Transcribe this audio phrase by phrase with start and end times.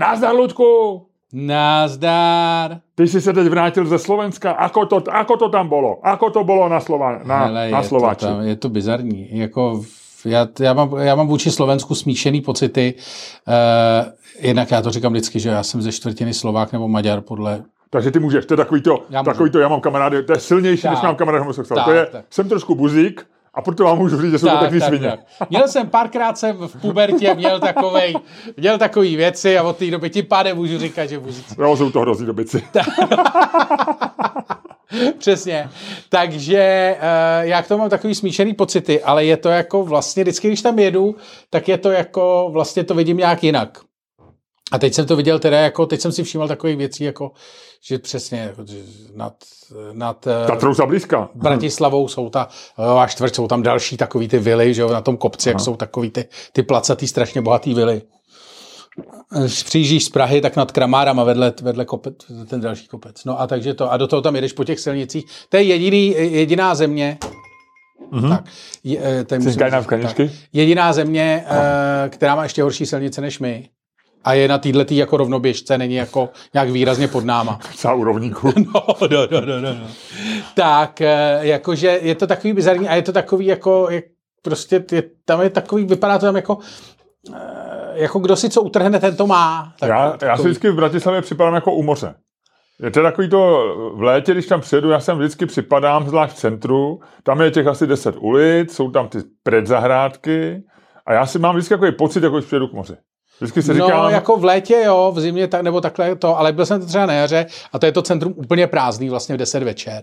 [0.00, 1.02] Nazdar, Ludku!
[1.32, 2.80] Nazdar.
[2.94, 4.52] Ty jsi se teď vrátil ze Slovenska.
[4.52, 5.98] Ako to, ako to tam bylo?
[6.02, 8.24] Ako to bylo na, Slova, na, Hele, na je, to Slováči?
[8.26, 9.28] tam, je to bizarní.
[9.38, 9.82] Jako,
[10.24, 12.94] já, já, mám, já mám vůči Slovensku smíšený pocity.
[13.48, 17.62] Uh, jednak já to říkám vždycky, že já jsem ze čtvrtiny Slovák nebo Maďar podle
[17.90, 19.30] Takže ty můžeš, to je takový to, Já můžu.
[19.32, 20.90] takový to, já mám kamarády, to je silnější, Tak.
[20.90, 21.84] než mám kamarády homosexuál.
[21.84, 22.24] To je, tak.
[22.30, 25.18] jsem trošku buzík a proto vám můžu říct, že jsou to takový svině.
[25.50, 28.14] Měl jsem párkrát jsem v pubertě měl takovej,
[28.56, 31.42] měl takový věci a od té doby tím pádem můžu říkat, že můžu.
[31.58, 32.62] Jo, jsou to hrozný dobici.
[35.18, 35.68] Přesně.
[36.08, 40.48] Takže uh, já k tomu mám takový smíšený pocity, ale je to jako vlastně, vždycky,
[40.48, 41.16] když tam jedu,
[41.50, 43.78] tak je to jako, vlastně to vidím nějak jinak.
[44.72, 47.32] A teď jsem to viděl teda jako, teď jsem si všímal takových věcí, jako,
[47.84, 48.78] že přesně jako, že
[49.14, 49.34] nad,
[49.92, 51.28] nad eh, Tatrou za blízka.
[51.34, 52.48] Bratislavou jsou ta,
[52.78, 55.60] jo, a čtvrt jsou tam další takový ty vily, že jo, na tom kopci, jak
[55.60, 58.02] jsou takový ty, ty placatý, strašně bohatý vily.
[59.40, 62.14] Když přijíždíš z Prahy, tak nad Kramárama vedle, vedle kopec,
[62.48, 63.24] ten další kopec.
[63.24, 65.24] No a takže to, a do toho tam jedeš po těch silnicích.
[65.48, 67.18] To je jediný, jediná země,
[68.12, 68.28] mm-hmm.
[68.28, 68.44] tak,
[68.84, 68.98] je,
[69.30, 70.28] eh, musím říct, kaničky?
[70.28, 73.68] tak, jediná země, eh, která má ještě horší silnice než my.
[74.24, 77.58] A je na této tý jako rovnoběžce, není jako nějak výrazně pod náma.
[77.78, 78.52] Za úrovníku.
[78.74, 79.74] No, no, no, no, no.
[79.74, 79.86] no.
[80.54, 84.04] Tak, eh, jakože je to takový bizarní a je to takový jako, jak
[84.42, 86.58] prostě je, tam je takový, vypadá to tam jako,
[87.34, 89.72] eh, jako kdo si co utrhne, ten to má.
[89.80, 92.14] Tak, Já, já si vždycky v Bratislavě připadám jako u moře.
[92.82, 96.38] Je to takový to, v létě, když tam přijedu, já sem vždycky připadám, zvlášť v
[96.38, 100.62] centru, tam je těch asi 10 ulic, jsou tam ty predzahrádky
[101.06, 102.96] a já si mám vždycky takový pocit, jako když přijedu k moři.
[103.40, 106.52] Vždycky si No, říkám, jako v létě, jo, v zimě tak, nebo takhle to, ale
[106.52, 109.38] byl jsem to třeba na jaře a to je to centrum úplně prázdný vlastně v
[109.38, 110.02] 10 večer.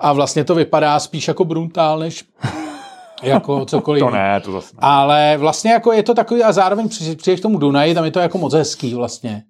[0.00, 2.24] A vlastně to vypadá spíš jako bruntál, než
[3.22, 4.02] jako cokoliv.
[4.02, 4.78] to ne, to zase ne.
[4.82, 8.10] Ale vlastně jako je to takový, a zároveň při- přijdeš k tomu Dunaji, tam je
[8.10, 9.42] to jako moc hezký vlastně.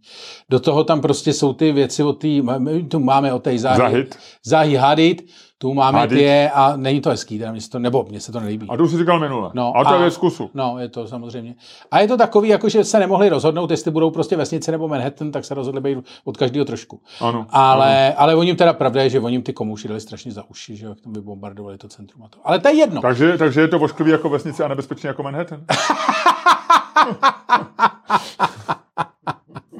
[0.50, 2.28] Do toho tam prostě jsou ty věci od té,
[2.88, 3.78] tu máme od té Zahy.
[3.78, 4.18] Zahid.
[4.44, 5.22] Zahy Hadid,
[5.64, 6.18] tu máme Hadid.
[6.18, 8.66] ty a není to hezký, teda mě se to, nebo mně se to nelíbí.
[8.70, 9.50] A to už si říkal minule.
[9.54, 10.50] No, a to je a- věc kusu.
[10.54, 11.54] No, je to samozřejmě.
[11.90, 15.32] A je to takový, jako že se nemohli rozhodnout, jestli budou prostě vesnice nebo Manhattan,
[15.32, 17.00] tak se rozhodli být od každého trošku.
[17.20, 17.46] Ano.
[17.50, 20.86] Ale, ale oni teda pravda je, že oni ty komouši dali strašně za uši, že
[20.86, 22.38] jak tam vybombardovali to centrum a to.
[22.44, 23.00] Ale to je jedno.
[23.00, 25.60] Takže, takže je to vošklivý jako vesnice a nebezpečný jako Manhattan.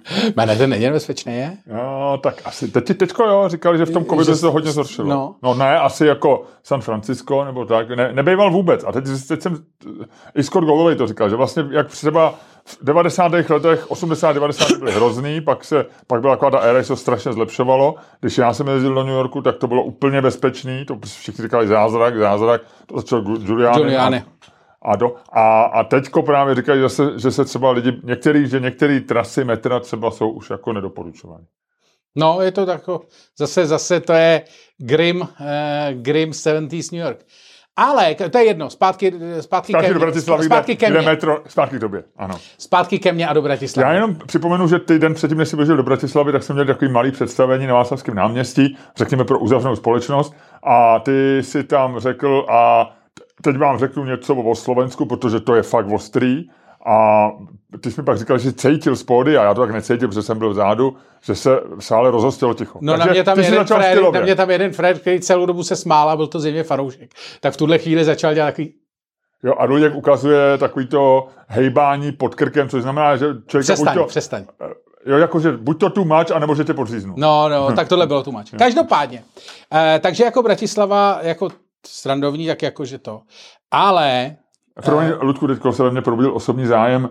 [0.37, 1.57] Manhattan není nebezpečný, je?
[1.67, 2.69] Jo, tak asi.
[2.69, 5.09] Teď, teďko jo, říkali, že v tom covidu Že- se to hodně zhoršilo.
[5.09, 5.35] no.
[5.43, 5.55] no.
[5.55, 8.85] ne, asi jako San Francisco nebo tak, ne, nebejval vůbec.
[8.85, 9.57] A teď, teď jsem,
[10.35, 12.35] i Scott Golovej to říkal, že vlastně jak třeba
[12.65, 13.33] v 90.
[13.33, 14.33] letech, 80.
[14.33, 14.79] 90.
[14.79, 17.95] byly hrozný, pak, se, pak byla taková ta éra, že se strašně zlepšovalo.
[18.21, 21.67] Když já jsem jezdil do New Yorku, tak to bylo úplně bezpečný, to všichni říkali
[21.67, 23.77] zázrak, zázrak, to začal Giuliani.
[23.77, 24.17] Giuliani.
[24.17, 24.54] A,
[24.85, 28.61] a, do, a, a teďko právě říkají, že se, že se třeba lidi, některý, že
[28.61, 31.45] některé trasy metra třeba jsou už jako nedoporučované.
[32.17, 33.01] No, je to tako,
[33.39, 34.43] zase, zase to je
[34.79, 37.25] Grim, eh, Grim 70s New York.
[37.77, 39.99] Ale to je jedno, zpátky, zpátky, Zpátky ke do mně.
[40.07, 41.09] Bratislavy, zpátky kde, ke kde mně.
[41.09, 42.35] metro, zpátky k tobě, ano.
[42.59, 43.89] Zpátky ke mně a do Bratislavy.
[43.89, 46.93] Já jenom připomenu, že týden předtím, než jsi běžel do Bratislavy, tak jsem měl takový
[46.93, 52.91] malý představení na Václavském náměstí, řekněme pro uzavřenou společnost, a ty si tam řekl, a
[53.45, 56.45] teď vám řeknu něco o Slovensku, protože to je fakt ostrý,
[56.87, 57.29] a
[57.81, 60.23] ty jsi mi pak říkal, že cítil z pódy, a já to tak necítil, protože
[60.23, 62.79] jsem byl vzadu, že se v sále rozhostilo ticho.
[62.83, 64.21] No na Takže mě, tam jeden stylově.
[64.21, 67.11] na mě tam jeden Fred, který celou dobu se smál a byl to zřejmě fanoušek.
[67.41, 68.75] Tak v tuhle chvíli začal dělat takový,
[69.45, 74.05] Jo, a Luděk ukazuje takový to hejbání pod krkem, což znamená, že člověk přestaň, to,
[74.05, 74.45] přestaň.
[75.07, 77.15] jo, jakože buď to too much, anebo že tě podříznu.
[77.17, 78.51] No, no, tak tohle bylo tumač.
[78.59, 79.25] Každopádně.
[79.73, 81.49] Eh, takže jako Bratislava, jako
[81.87, 83.21] srandovní, tak jakože to.
[83.71, 84.37] Ale
[84.85, 87.09] Promiň, Ludku, teď se ve mně probudil osobní zájem.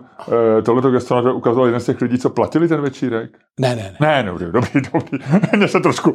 [0.58, 3.30] E, tohleto gesto na to ukazoval jeden z těch lidí, co platili ten večírek.
[3.60, 3.96] ne, ne, ne.
[4.00, 5.18] Ne, ne, dobrý, dobrý, dobrý.
[5.56, 6.14] Mně se trošku,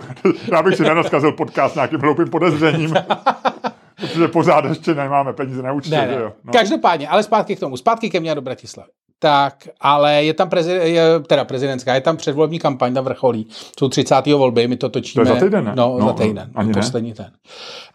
[0.52, 2.94] já bych si nenaskazil podcast nějakým hloupým podezřením,
[3.96, 6.14] protože pořád ještě nemáme peníze na účtě, Ne, ne.
[6.14, 6.34] jo.
[6.44, 6.53] No.
[6.53, 7.78] Každopádně, ale zpátky k tomu.
[7.78, 8.90] Zpátky ke mně do Bratislavy.
[9.19, 13.47] Tak, ale je tam prezid, je, teda prezidentská, je tam předvolební kampaň, tam vrcholí.
[13.79, 14.28] Jsou 30.
[14.28, 15.26] volby, my to točíme.
[15.26, 15.73] To je za týden, ne?
[15.76, 16.52] No, No, za týden.
[16.55, 16.73] ani ne.
[16.73, 17.32] poslední ten.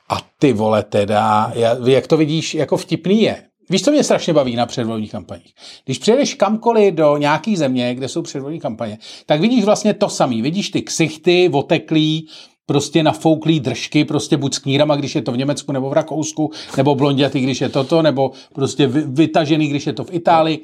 [0.08, 3.42] A ty vole teda, já, jak to vidíš, jako vtipný je.
[3.70, 5.54] Víš, co mě strašně baví na předvolebních kampaních?
[5.84, 10.42] Když přijedeš kamkoliv do nějaký země, kde jsou předvolební kampaně, tak vidíš vlastně to samé.
[10.42, 12.28] Vidíš ty ksichty, oteklý,
[12.66, 16.50] prostě nafouklý držky, prostě buď s knírama, když je to v Německu nebo v Rakousku,
[16.76, 20.60] nebo blondětý, když je toto, nebo prostě vy- vytažený, když je to v Itálii.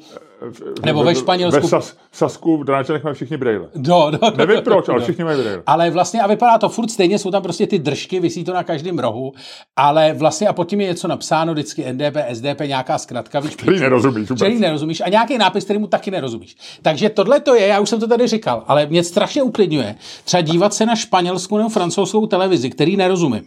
[0.85, 1.61] Nebo ve Španělsku.
[1.61, 3.67] Ve Sas, Sasku v Dráčanech mají všichni brejle.
[3.75, 5.03] No, no, no, Nevím proč, ale no.
[5.03, 5.63] všichni mají brejle.
[5.65, 8.63] Ale vlastně, a vypadá to furt stejně, jsou tam prostě ty držky, vysí to na
[8.63, 9.33] každém rohu,
[9.75, 13.79] ale vlastně a pod tím je něco napsáno, vždycky NDP, SDP, nějaká zkratka, víš, Který
[13.79, 14.41] nerozumíš vůbec.
[14.41, 16.55] který nerozumíš a nějaký nápis, který mu taky nerozumíš.
[16.81, 20.41] Takže tohle to je, já už jsem to tady říkal, ale mě strašně uklidňuje třeba
[20.41, 23.43] dívat se na španělskou nebo francouzskou televizi, který nerozumím.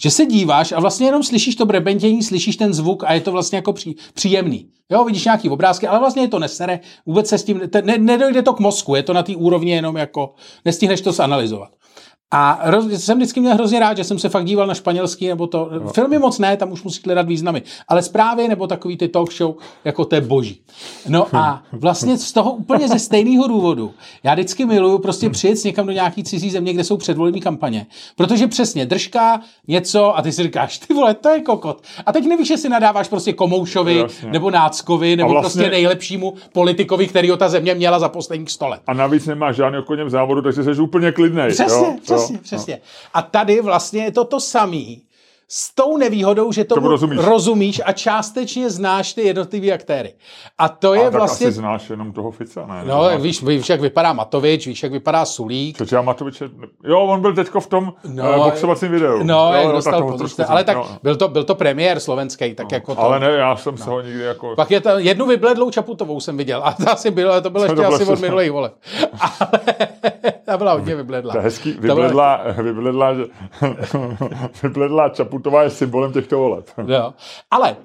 [0.00, 3.32] Že se díváš a vlastně jenom slyšíš to brebentění, slyšíš ten zvuk a je to
[3.32, 4.68] vlastně jako pří, příjemný.
[4.90, 8.42] Jo, vidíš nějaký obrázky, ale vlastně je to nesere, vůbec se s tím, ne, nedojde
[8.42, 10.34] to k mozku, je to na té úrovni jenom jako,
[10.64, 11.70] nestihneš to zanalizovat.
[12.32, 15.46] A roz, jsem vždycky měl hrozně rád, že jsem se fakt díval na španělský, nebo
[15.46, 15.90] to, no.
[15.90, 19.54] filmy moc ne, tam už musíte hledat významy, ale zprávy nebo takový ty talk show,
[19.84, 20.60] jako to je boží.
[21.08, 23.92] No a vlastně z toho úplně ze stejného důvodu,
[24.22, 27.86] já vždycky miluju prostě přijet někam do nějaký cizí země, kde jsou předvolební kampaně,
[28.16, 31.82] protože přesně držka něco a ty si říkáš, ty vole, to je kokot.
[32.06, 34.30] A teď nevíš, jestli nadáváš prostě Komoušovi, Jasně.
[34.30, 35.62] nebo Náckovi, nebo vlastně- vlastně...
[35.62, 38.80] prostě nejlepšímu politikovi, kterýho ta země měla za posledních sto let.
[38.86, 41.50] A navíc nemáš koně v závodu, takže jsi úplně klidnej.
[41.50, 41.96] Přesně, jo?
[42.02, 42.38] přesně, jo?
[42.42, 42.80] přesně.
[43.14, 45.02] A tady vlastně je to to samý.
[45.52, 47.18] S tou nevýhodou, že tomu, Tomu rozumíš.
[47.18, 50.14] rozumíš a částečně znáš ty jednotlivý aktéry.
[50.58, 51.46] A to je A tak vlastně...
[51.46, 52.82] asi znáš jenom toho Fica, ne?
[52.84, 55.78] No, jak víš, víš, jak vypadá Matovič, víš, jak vypadá Sulík.
[55.78, 56.48] Což já Matoviče...
[56.84, 59.22] Jo, on byl teďko v tom no, boxovacím videu.
[59.22, 60.86] No, jo, jak jo, dostal tak trošku ale tak jo.
[61.02, 63.00] byl to, byl to premiér slovenský, tak jako to.
[63.00, 64.56] Ale ne, já jsem se ho nikdy jako...
[64.56, 67.84] Pak je to, jednu vybledlou Čaputovou jsem viděl, a to asi bylo, to bylo ještě
[67.84, 68.74] asi od minulých voleb.
[69.20, 69.50] Ale
[70.44, 71.32] ta byla hodně vybledlá.
[71.32, 73.14] To je hezký, To byla- vybledlá, vybledlá,
[75.40, 76.70] Čaputová je symbolem těchto voleb.
[76.86, 77.14] Jo.
[77.50, 77.76] Ale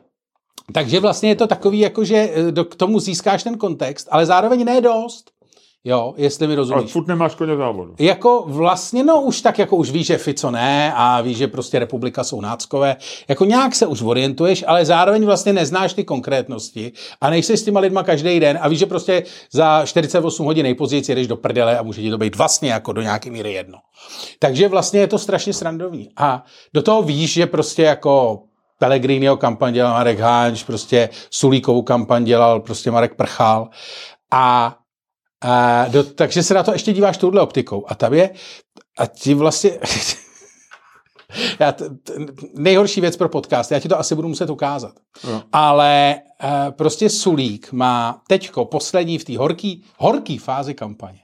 [0.74, 4.66] takže vlastně je to takový, jako že eh, k tomu získáš ten kontext, ale zároveň
[4.66, 5.32] ne dost.
[5.88, 6.92] Jo, jestli mi Ale rozumíš.
[6.92, 7.96] furt nemáš koně závodu.
[8.00, 11.80] Jako vlastně, no už tak, jako už víš, že Fico ne a víš, že prostě
[11.80, 12.96] republika jsou náckové.
[13.28, 16.92] Jako nějak se už orientuješ, ale zároveň vlastně neznáš ty konkrétnosti
[17.22, 21.04] a nejsi s těma lidma každý den a víš, že prostě za 48 hodin nejpozději
[21.10, 23.78] jedeš do prdele a může ti to být vlastně jako do nějaké míry jedno.
[24.40, 26.10] Takže vlastně je to strašně srandovní.
[26.18, 26.44] A
[26.74, 28.44] do toho víš, že prostě jako
[28.80, 33.70] Pellegriniho kampaň dělal Marek Hánč, prostě Sulíkovou kampaň dělal prostě Marek Prchal
[34.34, 34.76] a
[35.46, 37.86] a do, takže se na to ještě díváš touhle optikou.
[37.88, 38.30] A tam je,
[38.98, 39.72] a ti vlastně,
[41.60, 42.14] já t, t,
[42.54, 44.94] nejhorší věc pro podcast, já ti to asi budu muset ukázat.
[45.30, 45.42] Jo.
[45.52, 51.20] Ale e, prostě Sulík má teďko poslední v té horký, horký fázi kampaně.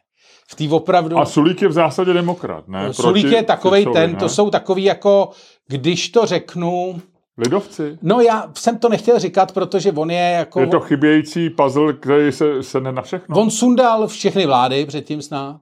[0.49, 1.17] V té opravdu...
[1.17, 2.93] A Sulík je v zásadě demokrat, ne?
[2.93, 4.17] Sulík Proti je Ficovi, ten, ne?
[4.17, 5.29] to jsou takový jako,
[5.67, 7.01] když to řeknu,
[7.41, 7.97] Lidovci.
[8.01, 10.59] no já jsem to nechtěl říkat, protože on je jako...
[10.59, 13.35] Je to chybějící puzzle, který se sedne na všechno.
[13.35, 15.61] On sundal všechny vlády předtím snad.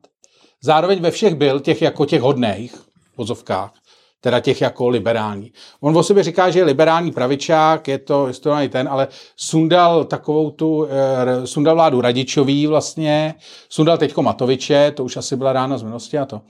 [0.63, 3.73] Zároveň ve všech byl těch jako těch hodných v vozovkách,
[4.21, 5.51] teda těch jako liberální.
[5.81, 8.29] On o sobě říká, že je liberální pravičák, je to,
[8.61, 13.35] i ten, ale sundal takovou tu, eh, sundal vládu Radičový vlastně,
[13.69, 16.41] sundal teďko Matoviče, to už asi byla rána z minulosti a to.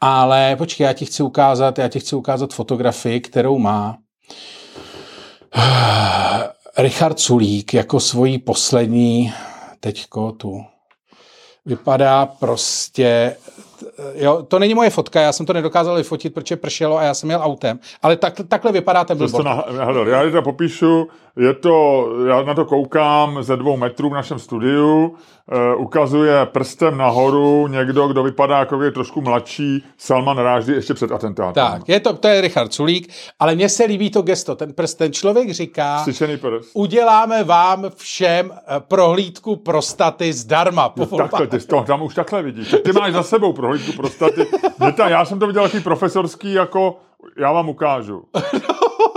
[0.00, 3.96] Ale počkej, já ti chci ukázat, já ti chci ukázat fotografii, kterou má
[6.78, 9.32] Richard Sulík jako svoji poslední
[9.80, 10.64] teďko tu
[11.66, 13.36] vypadá prostě,
[14.14, 17.30] jo, to není moje fotka, já jsem to nedokázal vyfotit, protože pršelo a já jsem
[17.30, 19.46] jel autem, ale tak, takhle vypadá ten billboard.
[19.46, 20.06] nah-.
[20.06, 25.06] Já to popíšu, je to, já na to koukám ze dvou metrů v našem studiu,
[25.06, 31.12] uh, ukazuje prstem nahoru někdo, kdo vypadá jako je trošku mladší, Salman Ráždy ještě před
[31.12, 31.64] atentátem.
[31.64, 34.98] Tak, je to, to je Richard Sulík, ale mně se líbí to gesto, ten prst,
[34.98, 36.04] ten člověk říká,
[36.40, 36.70] prst.
[36.74, 40.88] uděláme vám všem eh, prohlídku prostaty zdarma.
[40.88, 41.48] Po Takhle, volbách.
[41.48, 42.74] ty to tam už takhle vidíš.
[42.84, 44.46] Ty máš za sebou prohlídku prostaty.
[44.96, 46.98] Ta, já jsem to viděl takový profesorský, jako
[47.38, 48.22] já vám ukážu.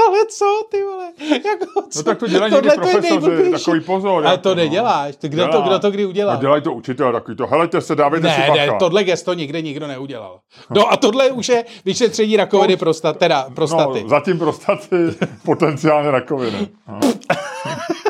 [0.07, 1.05] ale co, ty vole?
[1.31, 1.99] Jako, co?
[1.99, 4.23] No tak to dělají někdy to profesoři, takový pozor.
[4.25, 4.55] Ale jako, to no.
[4.55, 5.15] neděláš.
[5.15, 5.67] Ty Kdo, to, Dělá.
[5.67, 6.35] kdo to kdy udělal?
[6.35, 7.47] No, dělají to učitel takový to.
[7.47, 8.65] Helejte se, dávejte si Ne, bacha.
[8.65, 10.39] ne, tohle gesto nikde nikdo neudělal.
[10.69, 14.03] No a tohle už je vyšetření rakoviny prostat, teda prostaty.
[14.03, 14.95] No, zatím prostaty
[15.45, 16.67] potenciálně rakoviny.
[16.87, 16.99] No.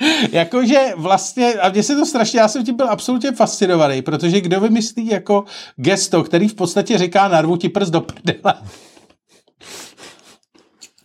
[0.32, 4.60] Jakože vlastně, a mně se to strašně, já jsem tím byl absolutně fascinovaný, protože kdo
[4.60, 5.44] vymyslí jako
[5.76, 8.54] gesto, který v podstatě říká narvu ti prst do prdele.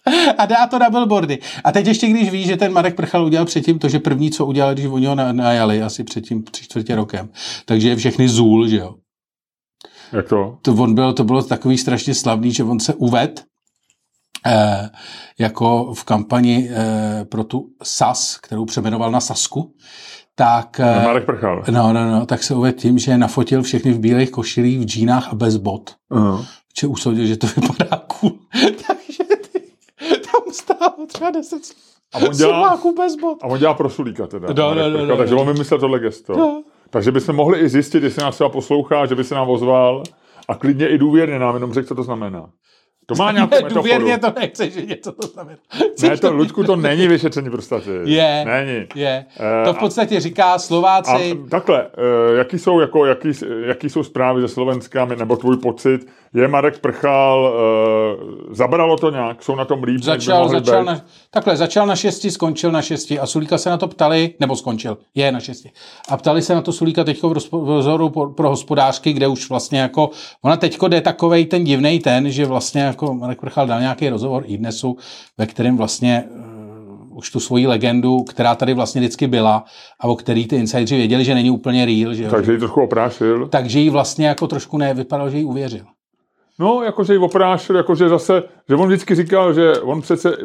[0.38, 1.40] A dá to na billboardy.
[1.64, 4.46] A teď ještě, když víš, že ten Marek Prchal udělal předtím to, že první, co
[4.46, 7.30] udělal, když oni ho na- najali, asi před tím tři čtvrtě rokem,
[7.66, 8.96] takže je všechny zůl, že jo.
[10.12, 10.58] Jak to?
[10.62, 13.44] to, on byl, to bylo takový strašně slavný, že on se uved
[15.40, 19.76] jako v kampani eh, pro tu SAS, kterou přemenoval na Sasku,
[20.36, 21.64] tak, eh, Marek Prchal.
[21.72, 25.30] no, no, no, tak se uvedl tím, že nafotil všechny v bílých košilích, v džínách
[25.32, 25.96] a bez bot.
[26.12, 26.46] Uh-huh.
[26.80, 28.32] Že usoudil, že to vypadá cool.
[28.88, 29.60] Takže ty,
[30.00, 31.86] tam stálo třeba 10 slov.
[32.14, 33.38] A on dělá, bez bod.
[33.44, 34.48] a on dělá pro Sulíka teda.
[34.54, 35.42] No, Marek no, no, Prchal, no, takže no.
[35.42, 36.38] on vymyslel tohle gesto.
[36.38, 36.64] No.
[36.90, 40.04] Takže bychom mohli i zjistit, jestli nás třeba poslouchá, že by se nám ozval
[40.48, 42.50] a klidně i důvěrně nám jenom řekl, co to znamená.
[43.06, 43.76] To má nějakou metaforu.
[43.76, 45.58] důvěrně to nechce, že něco to znamená.
[46.02, 47.90] Ne, to, Luďku, to není vyšetření prostaty.
[48.04, 48.46] Je.
[48.46, 48.88] Není.
[48.96, 49.26] Je.
[49.40, 53.32] Eh, To v podstatě říká A Slováci, takhle, eh, jaký jsou, jako, jaký,
[53.66, 56.08] jaký jsou zprávy ze Slovenska, nebo tvůj pocit?
[56.36, 57.54] Je Marek Prchal,
[58.20, 59.44] uh, zabralo to nějak?
[59.44, 59.96] Jsou na tom líp?
[59.96, 60.88] než by začal, začal být?
[60.88, 64.56] na, takhle, začal na šesti, skončil na šesti a Sulíka se na to ptali, nebo
[64.56, 65.72] skončil, je na šesti.
[66.10, 69.80] A ptali se na to Sulíka teďko v rozhovoru pro, pro hospodářky, kde už vlastně
[69.80, 70.10] jako,
[70.42, 74.44] ona teďko jde takovej ten divnej ten, že vlastně jako Marek Prchal dal nějaký rozhovor
[74.48, 74.98] i dnesu,
[75.38, 79.64] ve kterém vlastně uh, už tu svoji legendu, která tady vlastně vždycky byla
[80.00, 82.30] a o který ty insidři věděli, že není úplně real, že.
[82.30, 83.48] Takže ji trochu oprášil.
[83.48, 85.86] takže jí vlastně jako trošku ne, vypadalo, že jí uvěřil.
[86.60, 90.38] No, jakože ji oprášil, jakože zase, že on vždycky říkal, že on přece,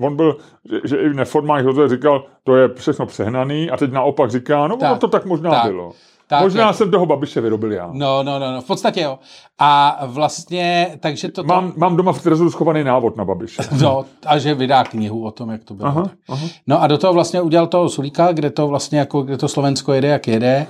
[0.00, 0.36] on byl,
[0.70, 4.66] že, že i v neformálních rozhovorech říkal, to je všechno přehnaný a teď naopak říká,
[4.68, 5.92] no Tak, ono to tak možná tak, bylo.
[6.26, 7.88] tak, možná jako- jsem toho babiše vyrobil já.
[7.92, 9.18] No, no, no, no, v podstatě jo.
[9.58, 11.42] A vlastně, takže to...
[11.44, 13.62] Mám, mám doma v trezoru schovaný návod na babiše.
[13.82, 15.88] No, a že vydá knihu o tom, jak to bylo.
[15.88, 16.46] Aha, aha.
[16.66, 19.92] No a do toho vlastně udělal toho Sulíka, kde to vlastně jako, kde to Slovensko
[19.92, 20.66] jede, jak jede.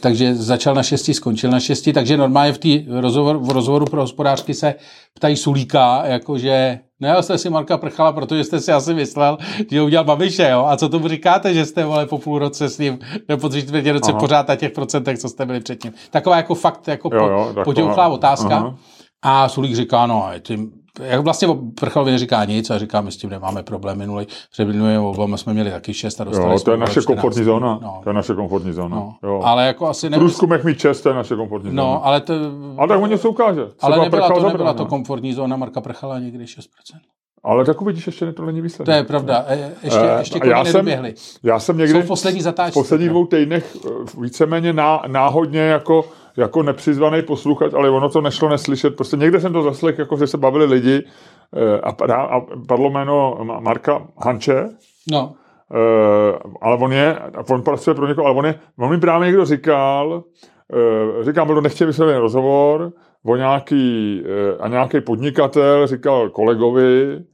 [0.00, 4.00] Takže začal na šesti, skončil na šesti, takže normálně v, tý rozhovor, v rozhovoru pro
[4.00, 4.74] hospodářky se
[5.14, 9.38] ptají Sulíka, jakože nejel jste si Marka Prchala, protože jste si asi myslel,
[9.70, 10.64] že udělal Babiše, jo?
[10.68, 13.62] A co tomu říkáte, že jste vole po půl roce s ním, nebo po tři
[13.62, 14.20] čtvrtě roce Aha.
[14.20, 15.92] pořád na těch procentech, co jste byli předtím.
[16.10, 18.56] Taková jako fakt, jako Jo, po, jo, taková- potěuchlá otázka.
[18.56, 18.74] aha.
[19.22, 20.70] A Sulík říká, no, a tím,
[21.02, 23.98] jak vlastně o Prchalovi neříká nic a říká, my s tím nemáme problém.
[23.98, 27.06] Minulý, před minulým volbama jsme měli taky šest a dostali Jo, to je naše 14.
[27.06, 27.78] komfortní zóna.
[27.82, 28.96] No, To je naše komfortní zóna.
[28.96, 29.14] no.
[29.22, 29.40] Jo.
[29.44, 31.82] Ale jako asi V nebyl, průzkumech mít čest, to je naše komfortní zóna.
[31.82, 32.34] No, ale to,
[32.78, 33.60] Ale tak oni se ukáže.
[33.60, 34.88] ale Třeba nebyla, Prchal to, nebyla to no.
[34.88, 36.60] komfortní zóna Marka Prchala někdy 6%.
[37.44, 38.86] Ale tak uvidíš, ještě to není výsledek.
[38.86, 39.44] To je pravda.
[39.48, 41.14] E, ještě, Eh, ještě já jsem- nedoběhli.
[41.42, 42.80] Já jsem Jsou někdy v poslední v zatáčce.
[42.80, 43.88] posledních dvou týdnech eh,
[44.20, 46.04] víceméně ná, náhodně jako,
[46.38, 48.96] jako nepřizvaný posluchač, ale ono to nešlo neslyšet.
[48.96, 51.02] Prostě někde jsem to zaslech, jako že se bavili lidi
[51.56, 54.68] eh, a, padlo jméno Ma- Marka Hanče,
[55.10, 55.34] No,
[55.74, 57.18] Eh, ale on je,
[57.50, 60.24] on pracuje pro někoho, ale on je, on mi právě někdo říkal,
[61.16, 62.92] uh, říkám, byl to nechtěl vysvětlený rozhovor,
[63.24, 67.24] o nějaký, uh, a nějaký podnikatel říkal kolegovi,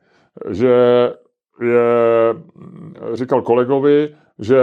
[0.51, 0.69] že
[1.63, 2.35] je,
[3.13, 4.57] říkal kolegovi, že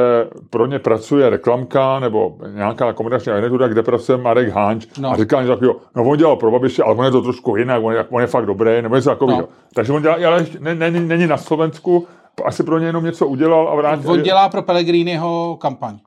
[0.50, 5.10] pro ně pracuje reklamka nebo nějaká komunikační agentura, kde pracuje Marek Hanč No.
[5.12, 7.84] a říkal něco takového, no on dělal pro Babiše, ale on je to trošku jinak,
[7.84, 9.42] on je, on je fakt dobrý, nebo něco takového.
[9.42, 9.48] No.
[9.76, 12.08] Takže on dělá, ale není, není na Slovensku,
[12.46, 14.12] asi pro ně jenom něco udělal a vrátil.
[14.12, 15.98] on dělá pro Pellegriniho kampaň.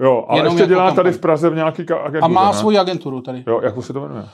[0.00, 1.04] Jo, ale jenom ještě jako dělá kampaň.
[1.04, 2.54] tady v Praze v nějaký agentuře, A má ne?
[2.58, 3.44] svoji agenturu tady.
[3.46, 4.24] Jo, jak se to jmenuje?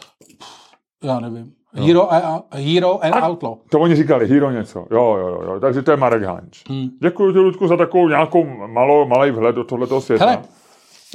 [1.05, 1.53] Já nevím.
[1.73, 3.55] Hero, a, Hero and Outlaw.
[3.71, 4.87] To oni říkali, Hero něco.
[4.91, 5.61] Jo, jo, jo, jo.
[5.61, 6.65] takže to je Marek Hanč.
[6.69, 6.89] Hmm.
[7.03, 10.25] Děkuji ti, Ludku, za takovou nějakou malo, malý vhled do tohoto světa.
[10.25, 10.39] Hele,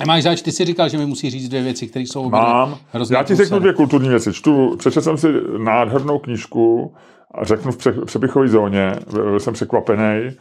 [0.07, 2.77] Máš zač, ty jsi říkal, že mi musí říct dvě věci, které jsou Mám.
[3.11, 4.33] Já ti řeknu dvě kulturní věci.
[4.33, 6.93] Čtu, přečetl jsem si nádhernou knížku
[7.35, 10.31] a řeknu v pře- přepichové zóně, byl jsem překvapený.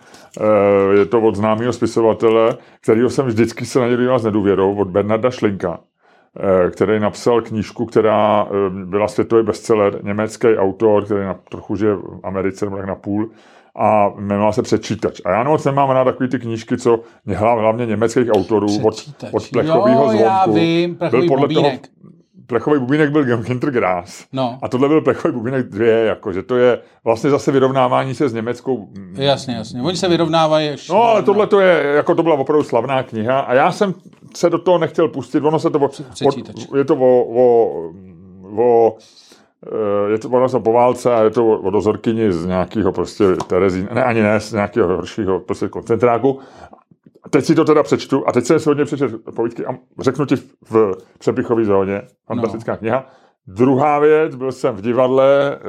[0.40, 4.88] Eh, Je to od známého spisovatele, kterýho jsem vždycky se na něj s nedůvěrou, od
[4.88, 5.91] Bernarda Schlinka, eh,
[6.70, 12.20] který napsal knížku, která eh, byla světový bestseller, německý autor, který na, trochu žije v
[12.22, 13.30] Americe, nebo tak na půl,
[13.76, 15.20] a jmenovala se Přečítač.
[15.24, 19.30] A já moc nemám rád takový ty knížky, co hla- hlavně německých autorů od, Přečítač.
[19.32, 20.24] od plechového Jo, zvonku.
[20.24, 21.88] já vím, plechový bubínek.
[22.46, 24.26] plechový bubínek byl Gintergrass.
[24.32, 24.58] No.
[24.62, 28.32] A tohle byl plechový bubínek dvě, jako, že to je vlastně zase vyrovnávání se s
[28.34, 28.88] německou...
[29.14, 29.82] Jasně, jasně.
[29.82, 30.92] Oni se vyrovnávají ještě.
[30.92, 33.94] No, ale tohle to je, jako to byla opravdu slavná kniha a já jsem
[34.36, 35.78] se do toho nechtěl pustit, ono se to...
[35.78, 35.88] O,
[36.72, 37.92] o, je to o, o,
[38.56, 38.96] o
[39.66, 43.24] eh, je to ono se po válce a je to o, dozorkyni z nějakého prostě
[43.46, 46.38] Terezín, ne ani ne, z nějakého horšího prostě koncentráku.
[47.30, 49.70] Teď si to teda přečtu a teď jsem si hodně přečet povídky a
[50.00, 50.36] řeknu ti
[50.70, 52.78] v přepichové zóně, fantastická no.
[52.78, 53.06] kniha.
[53.46, 55.60] Druhá věc, byl jsem v divadle eh,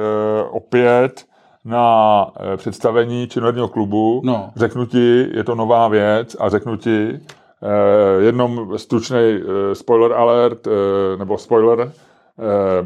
[0.50, 1.24] opět
[1.64, 4.20] na eh, představení činoherního klubu.
[4.24, 4.50] No.
[4.56, 7.20] Řeknu ti, je to nová věc a řeknu ti
[7.64, 10.70] eh, jednom stručný eh, spoiler alert, eh,
[11.18, 11.92] nebo spoiler,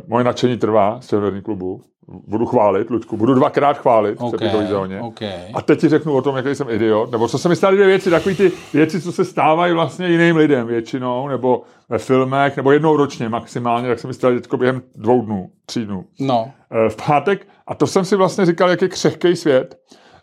[0.07, 1.83] moje nadšení trvá z činoherního klubu.
[2.27, 5.01] Budu chválit, Luďku, budu dvakrát chválit v OK, přepichové zóně.
[5.01, 5.23] OK.
[5.55, 7.87] A teď ti řeknu o tom, jaký jsem idiot, nebo co se mi staly dvě
[7.87, 12.73] věci, takové ty věci, co se stávají vlastně jiným lidem většinou, nebo ve filmech, nebo
[12.73, 16.05] jednou ročně maximálně, tak se mi staly teďko během dvou dnů, tří dnů.
[16.21, 16.51] No,
[16.89, 19.77] v pátek, a to jsem si vlastně říkal, jak je křehký svět,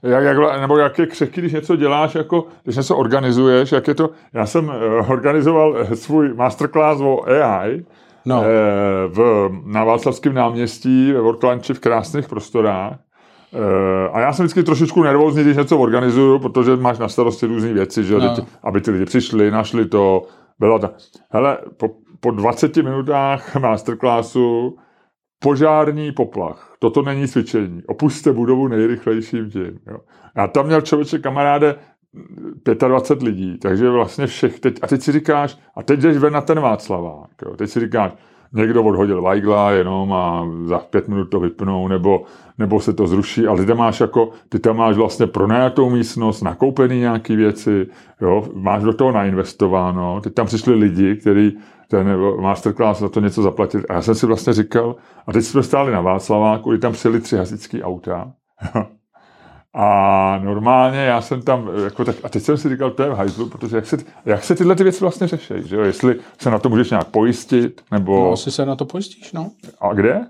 [0.06, 3.96] jak, jak, nebo jak je křehký, když něco děláš, jako, když něco organizuješ, jak je
[3.96, 7.86] to, já jsem uh, organizoval eh, svůj masterclass o AI,
[8.26, 8.44] no.
[8.44, 8.48] eh,
[9.08, 12.94] v, na Václavském náměstí ve Worklanči v krásných prostorách.
[13.54, 17.74] Eh, a já jsem vždycky trošičku nervózní, když něco organizuju, protože máš na starosti různé
[17.74, 18.36] věci, že no.
[18.64, 20.22] aby ty lidi přišli, našli to,
[20.60, 20.90] bylo to.
[21.30, 24.78] Hele, po, po 20 minutách masterclassu
[25.40, 26.76] požární poplach.
[26.80, 27.84] Toto není cvičení.
[27.88, 29.80] Opuste budovu nejrychlejším tím.
[29.88, 29.98] Jo.
[30.38, 31.76] Já tam měl člověče kamaráde
[32.88, 36.42] 25 lidí, takže vlastně všech teď, a teď si říkáš, a teď jdeš ven na
[36.42, 37.56] ten Václavák, jo.
[37.56, 38.12] teď si říkáš,
[38.54, 42.24] někdo odhodil Weigla jenom a za pět minut to vypnou, nebo,
[42.58, 46.42] nebo se to zruší, ale ty tam máš jako, ty tam máš vlastně pronajatou místnost,
[46.42, 47.88] nakoupený nějaký věci,
[48.22, 53.42] jo, máš do toho nainvestováno, teď tam přišli lidi, kteří ten masterclass za to něco
[53.42, 53.86] zaplatit.
[53.90, 54.96] A já jsem si vlastně říkal,
[55.28, 58.32] a teď jsme stáli na Václaváku, kdy tam přijeli tři hasičský auta.
[59.78, 63.14] A normálně já jsem tam, jako tak, a teď jsem si říkal, to je v
[63.14, 65.82] hajzlu, protože jak se, jak se tyhle ty věci vlastně řeší, že jo?
[65.82, 68.26] Jestli se na to můžeš nějak pojistit, nebo...
[68.26, 69.52] No, asi se na to pojistíš, no.
[69.82, 70.28] A kde?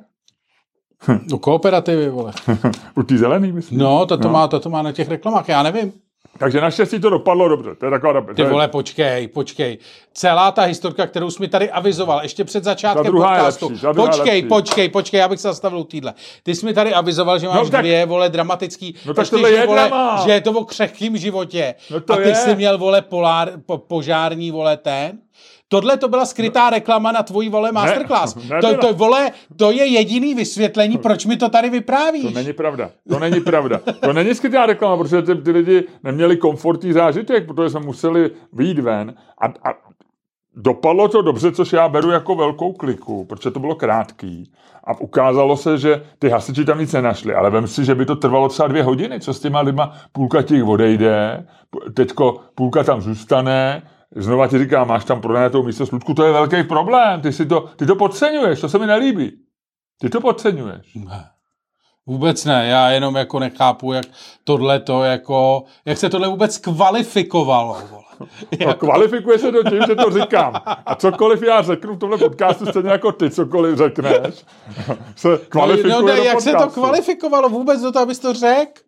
[1.28, 2.34] Do kooperativy, vole.
[2.96, 3.80] U té zelený, myslím.
[3.80, 4.34] No, to, to, no.
[4.34, 5.94] Má, to, to má na těch reklamách, já nevím.
[6.38, 7.76] Takže naštěstí to dopadlo dobře.
[7.76, 9.78] To je taková Ty vole, počkej, počkej.
[10.14, 13.70] Celá ta historka, kterou jsi mi tady avizoval, ještě před začátkem podcastu.
[13.70, 16.14] Lepší, počkej, počkej, počkej, abych se zastavil týdle.
[16.44, 18.96] Ty jsi mi tady avizoval, že máš no, tak, dvě, vole, dramatický.
[19.06, 19.92] No tak tohle je vole,
[20.26, 21.76] že je to o křehkým životě.
[21.92, 22.36] No to a ty je.
[22.36, 25.18] jsi měl, vole, polár, po, požární, vole, ten.
[25.68, 28.36] Tohle to byla skrytá reklama na tvojí vole masterclass.
[28.50, 32.24] Ne, to, to, vole, to je jediný vysvětlení, proč mi to tady vyprávíš.
[32.24, 32.90] To není pravda.
[33.10, 33.82] To není pravda.
[34.04, 38.80] To není skrytá reklama, protože ty, ty lidi neměli komfortní zážitek, protože jsme museli vyjít
[38.80, 39.74] ven a, a
[40.56, 44.52] dopadlo to dobře, což já beru jako velkou kliku, protože to bylo krátký.
[44.84, 48.16] A ukázalo se, že ty hasiči tam nic nenašli, ale vem si, že by to
[48.16, 51.46] trvalo třeba dvě hodiny, co s těma lidma, půlka těch odejde,
[51.94, 53.82] teďko půlka tam zůstane,
[54.16, 57.70] Znova ti říkám, máš tam pronajatou místo Ludku, to je velký problém, ty, si to,
[57.76, 59.32] ty to podceňuješ, to se mi nelíbí.
[60.02, 60.96] Ty to podceňuješ.
[60.96, 61.30] Ne.
[62.08, 64.06] Vůbec ne, já jenom jako nechápu, jak
[64.44, 67.78] tohle to jako, jak se tohle vůbec kvalifikovalo.
[68.20, 68.28] No,
[68.68, 68.86] jako...
[68.86, 70.62] kvalifikuje se to tím, že to říkám.
[70.66, 74.46] A cokoliv já řeknu v tomhle podcastu, stejně jako ty, cokoliv řekneš,
[75.16, 76.60] se kvalifikuje no, no, ne, Jak podcastu.
[76.60, 78.82] se to kvalifikovalo vůbec do toho, abys to řekl?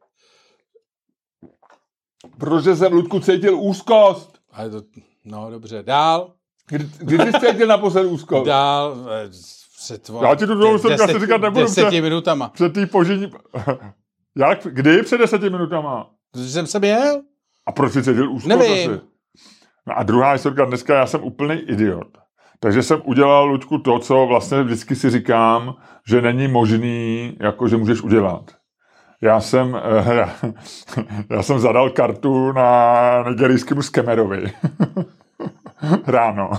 [2.37, 4.37] Protože jsem, Ludku, cítil úzkost.
[4.53, 4.81] Ale to,
[5.29, 6.33] No dobře, dál.
[6.69, 8.45] Kdy, kdy jsi cítil naposled úzkost?
[8.45, 9.29] Dál, eh,
[9.77, 11.65] před Já ti tu dlouho jsem asi říkat nebudu.
[11.65, 12.49] Deseti před, minutama.
[12.49, 13.31] Před tý požení...
[14.37, 14.67] Jak?
[14.71, 16.09] Kdy před deseti minutama?
[16.31, 17.21] Protože jsem se měl.
[17.65, 18.91] A proč jsi cítil úzkost Nevím.
[18.91, 19.01] asi?
[19.87, 22.17] No a druhá historka, dneska já jsem úplný idiot.
[22.59, 25.75] Takže jsem udělal, Luďku, to, co vlastně vždycky si říkám,
[26.07, 28.51] že není možný, jako že můžeš udělat.
[29.21, 29.81] Já jsem,
[30.13, 30.35] já,
[31.29, 34.51] já jsem zadal kartu na nigerijskému skemerovi.
[36.07, 36.49] Ráno.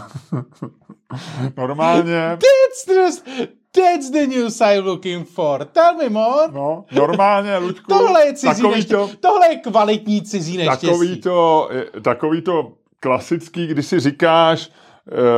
[1.56, 2.38] Normálně.
[2.38, 3.28] That's just,
[3.72, 5.64] that's the news I'm looking for.
[5.64, 6.52] Tell me more.
[6.52, 7.88] No, normálně, Luďku.
[7.88, 10.86] Tohle je cizí takový to, Tohle je kvalitní cizí neštěstí.
[10.86, 11.68] Takový to,
[12.02, 14.70] takový to klasický, když si říkáš,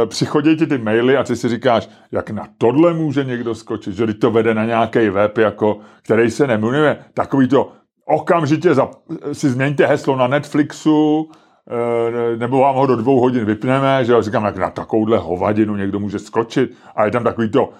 [0.02, 3.94] e, přichodí ti ty maily a ty si říkáš, jak na tohle může někdo skočit,
[3.94, 7.04] že to vede na nějaký web, jako, který se nemenuje.
[7.14, 7.72] Takový to,
[8.04, 8.90] okamžitě za,
[9.32, 11.30] si změňte heslo na Netflixu,
[12.36, 16.00] nebo vám ho do dvou hodin vypneme, že jo, říkám, jak na takovouhle hovadinu někdo
[16.00, 17.70] může skočit a je tam takový to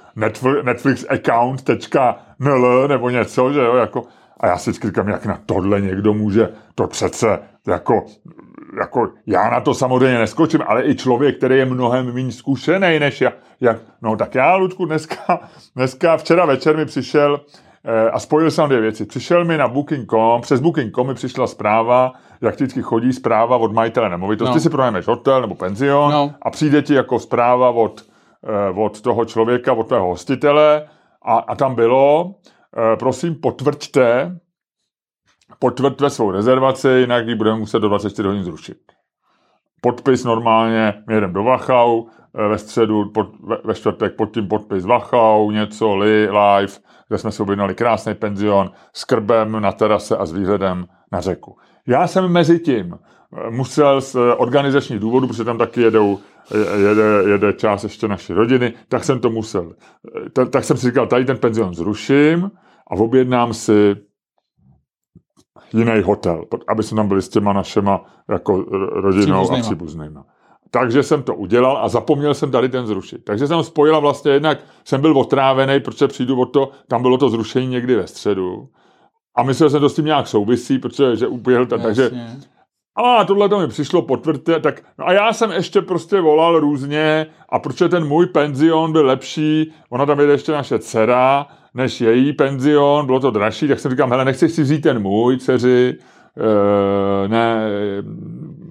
[0.63, 4.05] Netflix account.nl nebo něco, že jo, jako,
[4.41, 8.05] a já si říkám, jak na tohle někdo může, to přece jako
[8.81, 13.21] jako já na to samozřejmě neskočím, ale i člověk, který je mnohem méně zkušený než
[13.21, 13.33] já.
[13.61, 15.41] Jak, no tak já, Ludku, dneska,
[15.77, 17.70] dneska, včera večer mi přišel eh,
[18.13, 19.07] a spojil jsem dvě věci.
[19.07, 24.09] Přišel mi na Booking.com, přes Booking.com mi přišla zpráva, jak vždycky chodí zpráva od majitele
[24.09, 24.51] nemovitosti.
[24.51, 24.55] No.
[24.55, 26.35] Ty si pronajmeš hotel nebo penzion no.
[26.43, 28.05] a přijde ti jako zpráva od,
[28.45, 30.89] eh, od toho člověka, od toho hostitele
[31.23, 32.35] a, a tam bylo,
[32.77, 34.39] eh, prosím potvrďte,
[35.59, 38.79] potvrďte svou rezervaci, jinak ji budeme muset do 24 hodin zrušit.
[39.81, 44.49] Podpis normálně, my jedeme do Wachau, eh, ve středu, pod, ve, ve čtvrtek pod tím
[44.49, 46.73] podpis Wachau, něco, li, live,
[47.09, 51.57] kde jsme si objednali krásný penzion s krbem na terase a s výhledem na řeku.
[51.87, 56.19] Já jsem mezi tím eh, musel z organizačních důvodů, protože tam taky jedou,
[56.77, 59.73] jede, jede část ještě naší rodiny, tak jsem to musel.
[60.17, 62.51] Eh, tak, tak jsem si říkal, tady ten penzion zruším
[62.91, 63.97] a objednám si
[65.75, 68.65] jiný hotel, aby jsme tam byli s těma našima jako
[69.01, 69.59] rodinou Příbuznýma.
[69.59, 70.25] a příbuznýma.
[70.71, 73.25] Takže jsem to udělal a zapomněl jsem tady ten zrušit.
[73.25, 77.31] Takže jsem spojila vlastně jednak, jsem byl otrávený, protože přijdu o to, tam bylo to
[77.31, 78.69] zrušení někdy ve středu.
[79.35, 82.11] A myslel jsem, že to s tím nějak souvisí, protože že uběhl, ta, takže
[83.01, 87.27] a tohle to mi přišlo, potvrďte, tak no a já jsem ještě prostě volal různě
[87.49, 92.33] a protože ten můj penzion byl lepší, ona tam jede ještě naše dcera, než její
[92.33, 95.99] penzion, bylo to dražší, tak jsem říkal, hele, nechceš si vzít ten můj, dceři,
[97.25, 97.71] e, ne,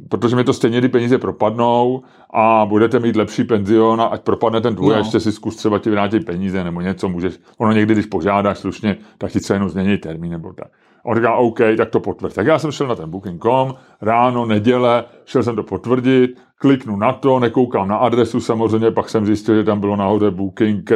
[0.10, 4.62] protože mi to stejně ty peníze propadnou a budete mít lepší penzion a ať propadne
[4.62, 4.96] ten tvůj no.
[4.96, 7.40] a ještě si zkus třeba ti vrátit peníze nebo něco můžeš.
[7.58, 10.68] Ono někdy, když požádáš slušně, tak ti třeba jenom změní termín nebo tak.
[11.04, 12.34] On říká, OK, tak to potvrď.
[12.34, 17.14] Tak já jsem šel na ten booking.com, ráno, neděle, šel jsem to potvrdit, kliknu na
[17.14, 20.92] to, nekoukám na adresu samozřejmě, pak jsem zjistil, že tam bylo nahoře booking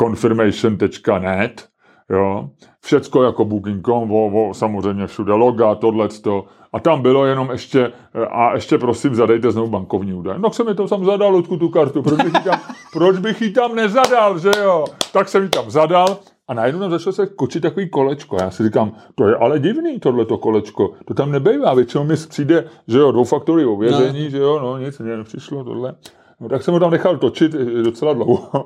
[0.00, 1.68] confirmation.net,
[2.10, 2.50] jo,
[2.80, 7.92] všecko jako booking.com, vo, vo, samozřejmě všude loga, tohleto, a tam bylo jenom ještě,
[8.30, 10.38] a ještě prosím zadejte znovu bankovní údaje.
[10.38, 12.60] No jsem mi to tam zadal, odkud tu kartu, proč bych, ji tam,
[12.92, 14.84] proč bych ji tam nezadal, že jo?
[15.12, 18.36] Tak jsem ji tam zadal a najednou tam začalo se kočit takový kolečko.
[18.40, 20.92] Já si říkám, to je ale divný, tohleto kolečko.
[21.04, 21.74] To tam nebejvá.
[21.74, 24.30] Většinou mi přijde, že jo, dvoufaktorový ověření, no.
[24.30, 25.94] že jo, no nic, mě nepřišlo tohle.
[26.40, 27.52] No tak jsem ho tam nechal točit
[27.82, 28.64] docela dlouho.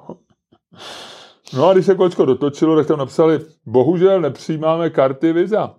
[1.54, 5.74] No a když se kolečko dotočilo, tak tam napsali, bohužel nepřijímáme karty Visa.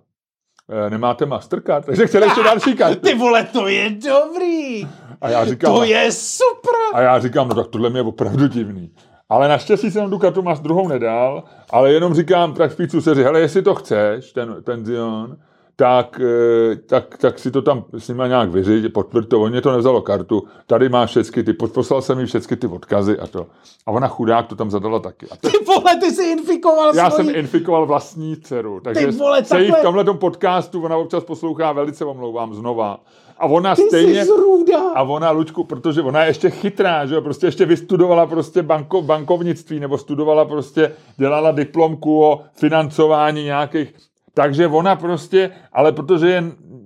[0.86, 3.00] E, nemáte Mastercard, takže chtěli ještě další karty.
[3.00, 4.88] Ty vole, to je dobrý.
[5.20, 6.74] A já říkám, to je super.
[6.94, 8.90] A já říkám, no tak tohle mě je opravdu divný.
[9.30, 13.40] Ale naštěstí jsem tu kartu máš druhou nedal, ale jenom říkám tak špícu seři, hele,
[13.40, 15.36] jestli to chceš, ten penzion,
[15.78, 19.60] tak, eh, tak, tak si to tam s nima nějak vyřiď, potvrď to, on mě
[19.60, 23.46] to nevzalo kartu, tady máš všechny ty, poslal jsem mi všechny ty odkazy a to.
[23.86, 25.26] A ona chudák to tam zadala taky.
[25.30, 27.26] A to, ty vole, ty jsi infikoval Já svojí...
[27.26, 29.66] jsem infikoval vlastní dceru, takže ty vole, se takhle...
[29.66, 33.00] jí v tomhle podcastu, ona občas poslouchá, velice omlouvám znova,
[33.38, 34.24] a ona Ty stejně...
[34.24, 34.78] zrůda.
[34.94, 39.02] A ona, Lučku, protože ona je ještě chytrá, že jo, prostě ještě vystudovala prostě banko,
[39.02, 43.94] bankovnictví, nebo studovala prostě, dělala diplomku o financování nějakých
[44.38, 46.44] takže ona prostě, ale protože je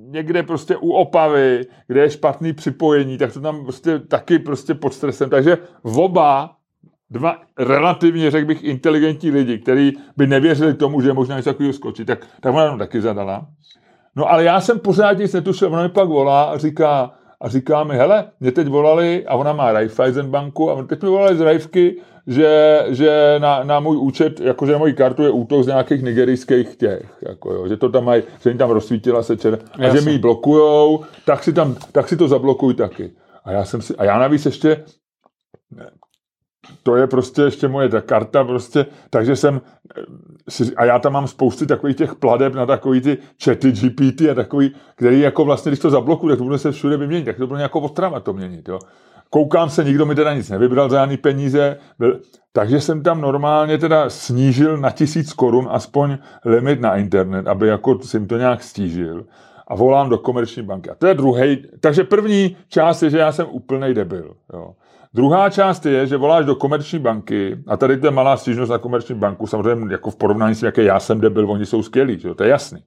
[0.09, 4.95] někde prostě u Opavy, kde je špatný připojení, tak to tam prostě taky prostě pod
[4.95, 5.31] stresem.
[5.31, 6.57] Takže oba
[7.11, 11.73] dva relativně, řekl bych, inteligentní lidi, kteří by nevěřili tomu, že je možná něco takového
[11.73, 13.47] skočit, tak, tak ona tam taky zadala.
[14.17, 17.11] No ale já jsem pořád nic netušil, ona mi pak volá a říká,
[17.41, 21.09] a říká mi, hele, mě teď volali, a ona má Raiffeisen banku, a teď mi
[21.09, 25.65] volali z Raifky, že, že na, na, můj účet, jakože na moji kartu je útok
[25.65, 29.37] z nějakých nigerijských těch, jako jo, že to tam mají, že jim tam rozsvítila se
[29.37, 33.11] čer, a že mi ji blokujou, tak si, tam, tak si to zablokuj taky.
[33.45, 34.85] A já jsem si, a já navíc ještě,
[36.83, 39.61] to je prostě ještě moje ta karta prostě, takže jsem,
[40.77, 44.75] a já tam mám spousty takových těch pladeb na takový ty chaty GPT a takový,
[44.97, 47.59] který jako vlastně, když to zablokuju, tak to bude se všude vyměnit, tak to bude
[47.59, 48.79] nějakou otrava to měnit, jo.
[49.35, 52.21] Koukám se, nikdo mi teda nic nevybral za žádný peníze, byl,
[52.53, 57.99] takže jsem tam normálně teda snížil na tisíc korun aspoň limit na internet, aby jako
[58.03, 59.25] jsem to nějak stížil
[59.69, 60.91] a volám do komerční banky.
[60.91, 64.35] A to je druhý, takže první část je, že já jsem úplný debil.
[64.53, 64.75] Jo.
[65.15, 68.79] Druhá část je, že voláš do komerční banky a tady to je malá stížnost na
[68.79, 72.35] komerční banku, samozřejmě jako v porovnání s jaké já jsem debil, oni jsou skvělí, jo,
[72.35, 72.85] to je jasný.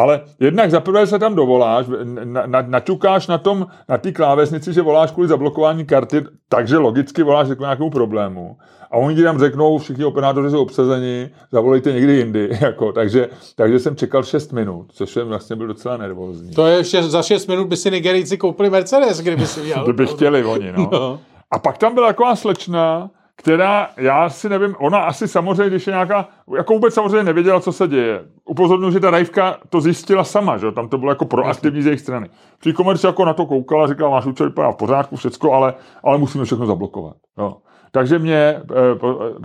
[0.00, 4.82] Ale jednak zaprvé se tam dovoláš, na, na, naťukáš na tom, na té klávesnici, že
[4.82, 8.56] voláš kvůli zablokování karty, takže logicky voláš k nějakému problému.
[8.90, 12.50] A oni ti tam řeknou, všichni operátoři jsou obsazeni, zavolejte někdy jindy.
[12.60, 16.54] Jako, takže, takže jsem čekal 6 minut, což jsem vlastně byl docela nervózní.
[16.54, 19.84] To je ještě za 6 minut by si Nigerijci koupili Mercedes, kdyby si dělal.
[19.86, 20.88] to by chtěli oni, no.
[20.92, 21.20] no.
[21.50, 23.10] A pak tam byla taková slečna,
[23.40, 27.72] která, já si nevím, ona asi samozřejmě, když je nějaká, jako vůbec samozřejmě nevěděla, co
[27.72, 28.24] se děje.
[28.44, 32.00] Upozorňuji, že ta Rajvka to zjistila sama, že tam to bylo jako proaktivní z jejich
[32.00, 32.30] strany.
[32.58, 35.74] Při komerci jako na to koukala, říkala, máš účel v pořádku, všecko, ale,
[36.04, 37.16] ale musíme všechno zablokovat.
[37.38, 37.56] Jo.
[37.92, 38.62] Takže mě, eh,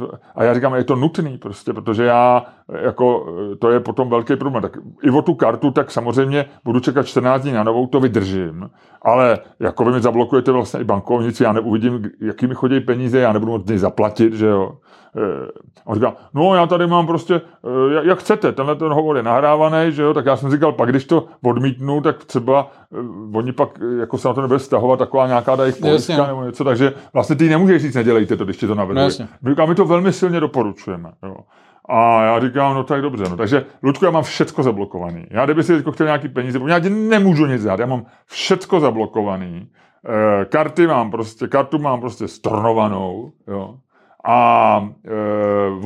[0.04, 3.26] eh, a já říkám, je to nutný prostě, protože já, jako,
[3.60, 4.62] to je potom velký problém.
[4.62, 8.70] Tak i o tu kartu, tak samozřejmě budu čekat 14 dní na novou, to vydržím,
[9.02, 13.52] ale jako vy mi zablokujete vlastně i bankovnici, já neuvidím, jakými chodí peníze, já nebudu
[13.52, 14.72] moct zaplatit, že jo.
[15.18, 15.52] Eh,
[15.86, 19.92] on říkal, no já tady mám prostě, eh, jak chcete, tenhle ten hovor je nahrávaný,
[19.92, 22.98] že jo, tak já jsem říkal, pak když to odmítnu, tak třeba eh,
[23.38, 26.94] oni pak jako se na to nebude stahovat taková nějaká jejich pojistka nebo něco, takže
[27.14, 29.02] vlastně ty nemůžeš říct, nedělejte to, když ti to navedou.
[29.58, 31.12] No, my to velmi silně doporučujeme.
[31.24, 31.36] Jo.
[31.90, 35.26] A já říkám, no tak dobře, no takže Ludku, já mám všecko zablokovaný.
[35.32, 38.80] Já kdyby si teď chtěl nějaký peníze, já ti nemůžu nic dát, já mám všecko
[38.80, 39.70] zablokovaný.
[40.42, 43.76] E, karty mám prostě, kartu mám prostě stornovanou, jo
[44.26, 44.90] a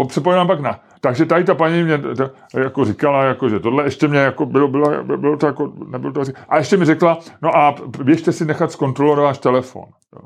[0.02, 0.80] e, přepojím pak na.
[1.02, 4.68] Takže tady ta paní mě to, jako říkala, jako, že tohle ještě mě jako bylo,
[4.68, 8.72] bylo, bylo to jako, nebylo to A ještě mi řekla, no a běžte si nechat
[8.72, 9.86] zkontrolovat váš telefon.
[10.16, 10.22] Jo.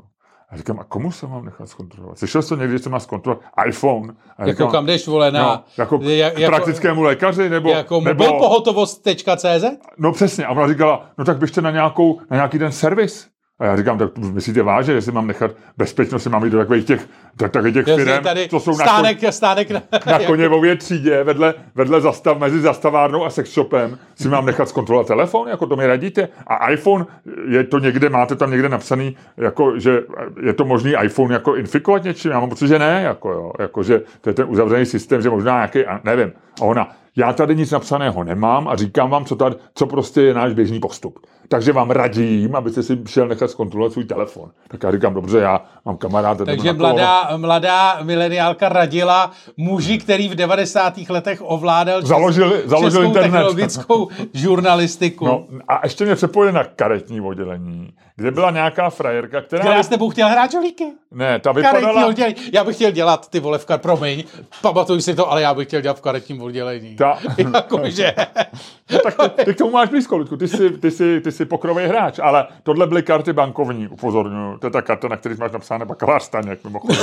[0.50, 2.18] A říkám, a komu se mám nechat zkontrolovat?
[2.18, 4.12] Slyšel jsi to někdy, že se má zkontrolovat iPhone?
[4.36, 5.42] A Jako říkám, kam jdeš, vole, na...
[5.42, 9.64] no, jako jak- k praktickému lékaři, nebo, Jako nebo mobilpohotovost.cz?
[9.98, 10.46] No přesně.
[10.46, 13.33] A ona říkala, no tak běžte na, nějakou, na nějaký ten servis.
[13.58, 16.84] A já říkám, tak myslíte vážně, jestli mám nechat bezpečnost, jestli mám jít do takových
[16.84, 20.76] těch, tak, takových těch firm, tady co jsou na, kon, stánek, stánek na, na koněvově
[20.76, 25.66] třídě, vedle, vedle zastav, mezi zastavárnou a sex shopem, si mám nechat zkontrolovat telefon, jako
[25.66, 26.28] to mi radíte.
[26.46, 27.06] A iPhone,
[27.48, 30.00] je to někde, máte tam někde napsaný, jako, že
[30.42, 32.30] je to možný iPhone jako infikovat něčím?
[32.30, 35.30] Já mám pocit, že ne, jako, jo, jako, že to je ten uzavřený systém, že
[35.30, 36.32] možná nějaký, nevím.
[36.60, 40.34] A ona, já tady nic napsaného nemám a říkám vám, co, tady, co prostě je
[40.34, 41.18] náš běžný postup.
[41.48, 44.50] Takže vám radím, abyste si šel nechat zkontrolovat svůj telefon.
[44.68, 46.44] Tak já říkám, dobře, já mám kamaráda.
[46.44, 50.94] Takže mladá, mladá mileniálka radila muži, který v 90.
[51.08, 53.22] letech ovládal Založil- založil českou internet.
[53.30, 55.24] technologickou žurnalistiku.
[55.26, 59.60] No, a ještě mě přepojili na karetní oddělení, kde byla nějaká frajerka, která...
[59.60, 60.84] která s tebou chtěla hrát žolíky.
[61.12, 62.06] Ne, ta Karetní vypadala...
[62.06, 62.36] oddělení.
[62.52, 63.80] Já bych chtěl dělat ty vole v kar...
[63.80, 64.24] Promiň,
[64.62, 66.96] pamatuj si to, ale já bych chtěl dělat v karetním oddělení.
[66.96, 67.18] Ta...
[67.54, 68.14] Jakože...
[69.02, 70.36] tak ty, ty, k tomu máš blízko, Ludku.
[70.36, 74.58] Ty jsi, ty jsi, ty jsi pokrový hráč, ale tohle byly karty bankovní, upozorňuji.
[74.58, 76.98] To je ta karta, na které máš napsáno bakalář Staněk, mimochodem,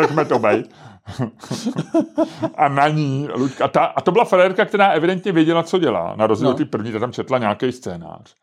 [0.00, 0.70] nechme to bejt.
[2.56, 6.14] a na ní, Luďka, a, ta, a to byla frérka, která evidentně věděla, co dělá.
[6.16, 6.54] Na rozdíl No.
[6.54, 8.34] od té první, ta tam četla nějaký scénář.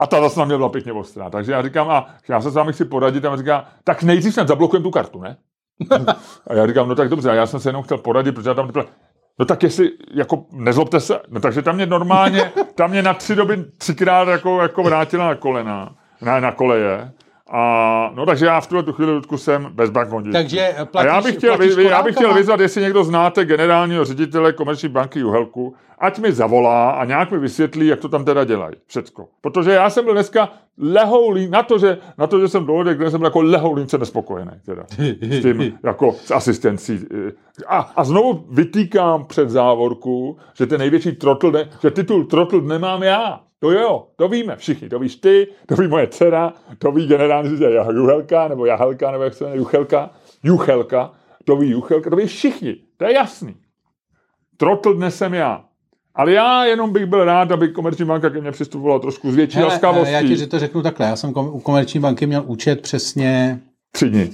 [0.00, 1.30] A ta zase na mě byla pěkně ostrá.
[1.30, 4.34] Takže já říkám, a já se s vámi chci poradit, a on říká, tak nejdřív
[4.34, 5.36] snad zablokujeme tu kartu, ne?
[6.46, 8.54] a já říkám, no tak dobře, a já jsem se jenom chtěl poradit, protože já
[8.54, 8.86] tam teprve,
[9.38, 13.34] No tak jestli, jako nezlobte se, no takže tam mě normálně, tam mě na tři
[13.34, 17.12] doby třikrát jako, jako vrátila na kolena, na, na koleje.
[17.50, 20.32] A no takže já v tuhle tu chvíli Ludku, jsem bez bankovní.
[20.32, 23.44] Takže a platíš, já bych chtěl, platíš vy, já bych chtěl vyzvat, jestli někdo znáte
[23.44, 28.24] generálního ředitele komerční banky Juhelku, ať mi zavolá a nějak mi vysvětlí, jak to tam
[28.24, 28.74] teda dělají.
[28.86, 29.28] Všecko.
[29.40, 33.10] Protože já jsem byl dneska lehoulín, na to, že, na to, že jsem dohodek, kde
[33.10, 34.52] jsem byl jako lehoulínce nespokojený.
[34.66, 34.84] Teda,
[35.20, 37.00] s tím, jako s asistencí.
[37.66, 43.02] A, a znovu vytýkám před závorku, že ten největší trotl, ne, že titul trotl nemám
[43.02, 43.40] já.
[43.60, 44.88] To jo, to víme všichni.
[44.88, 49.24] To víš ty, to ví moje dcera, to ví generální ředitel Juhelka, nebo Jahelka, nebo
[49.24, 50.10] jak se jmenuje, Juchelka,
[50.42, 51.12] Juchelka,
[51.44, 52.76] to ví Juchelka, to ví všichni.
[52.96, 53.56] To je jasný.
[54.56, 55.64] Trotl dnes jsem já.
[56.14, 59.60] Ale já jenom bych byl rád, aby komerční banka ke mně přistupovala trošku s větší
[59.62, 60.12] laskavostí.
[60.12, 61.06] já ti že to řeknu takhle.
[61.06, 63.60] Já jsem u komerční banky měl účet přesně
[63.92, 64.30] Tři dny.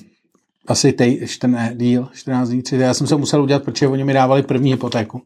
[0.68, 4.12] Asi tej, čtrné, díl, 14 dní, tři, já jsem se musel udělat, protože oni mi
[4.12, 5.22] dávali první hypotéku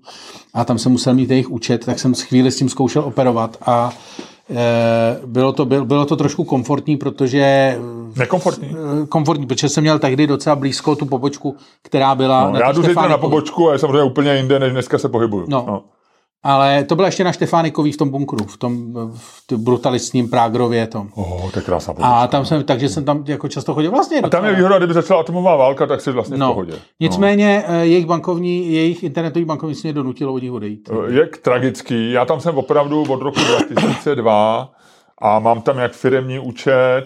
[0.54, 3.90] a tam jsem musel mít jejich účet, tak jsem chvíli s tím zkoušel operovat a
[4.50, 7.78] e, bylo, to, byl, bylo to trošku komfortní, protože
[8.16, 8.68] Nekomfortní.
[9.02, 12.72] e, komfortní, protože jsem měl tehdy docela blízko tu pobočku, která byla No, na já
[12.72, 15.46] jdu na pobočku a je samozřejmě úplně jinde, než dneska se pohybuju.
[15.48, 15.84] No.
[16.42, 21.08] Ale to byla ještě na Štefánikový v tom bunkru, v tom v brutalistním Prágrově tom.
[21.14, 22.10] Oh, to je krásná pobočka.
[22.12, 24.20] A tam jsem, takže jsem tam jako často chodil vlastně.
[24.20, 26.72] A tam je výhoda, kdyby začala atomová válka, tak si vlastně v No, pohodě.
[27.00, 30.88] nicméně eh, jejich bankovní, jejich internetový bankovnictví mě donutilo od nich odejít.
[30.92, 31.02] No.
[31.02, 32.12] Je tragický.
[32.12, 34.70] Já tam jsem opravdu od roku 2002
[35.22, 37.04] a mám tam jak firemní účet,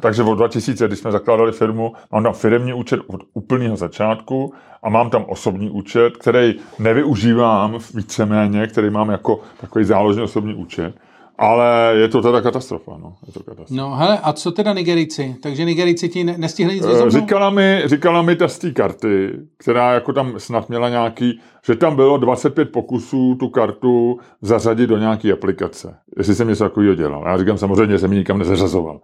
[0.00, 4.90] takže od 2000, když jsme zakládali firmu, mám tam firemní účet od úplného začátku a
[4.90, 10.94] mám tam osobní účet, který nevyužívám víceméně, který mám jako takový záložný osobní účet.
[11.42, 13.14] Ale je to teda katastrofa, no.
[13.26, 13.82] Je to katastrofa.
[13.82, 15.36] No hele, a co teda Nigerijci?
[15.42, 17.12] Takže Nigerijci ti ne- nestihli nic Eh, vyzobnout?
[17.12, 21.76] Říkala mi, říkala mi ta z té karty, která jako tam snad měla nějaký, že
[21.76, 25.94] tam bylo 25 pokusů tu kartu zařadit do nějaké aplikace.
[26.18, 27.24] Jestli jsem něco takového dělal.
[27.26, 29.00] Já říkám, samozřejmě jsem ji nikam nezařazoval.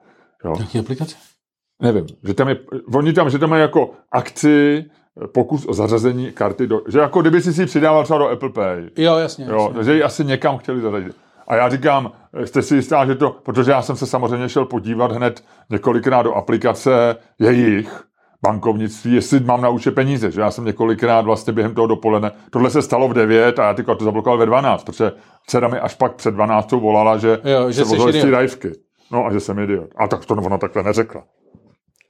[0.47, 0.57] Jo.
[0.59, 1.17] Jaký aplikace?
[1.83, 2.57] Nevím, že tam je,
[2.95, 4.85] oni tam, že tam mají jako akci,
[5.35, 8.91] pokus o zařazení karty, do, že jako kdyby si si přidával třeba do Apple Pay.
[8.97, 9.47] Jo, jasně.
[9.49, 9.75] Jo, jasně.
[9.75, 11.17] takže ji asi někam chtěli zařadit.
[11.49, 12.13] A já říkám,
[12.45, 16.35] jste si jistá, že to, protože já jsem se samozřejmě šel podívat hned několikrát do
[16.35, 18.03] aplikace jejich
[18.43, 22.71] bankovnictví, jestli mám na účet peníze, že já jsem několikrát vlastně během toho dopoledne, tohle
[22.71, 25.13] se stalo v 9 a já ty to zablokoval ve 12, protože
[25.47, 28.31] dcera mi až pak před 12 volala, že, Jo, že se té idiot.
[28.31, 28.73] rajvky.
[29.11, 29.90] No a že jsem idiot.
[29.97, 31.25] A tak to ona takhle neřekla.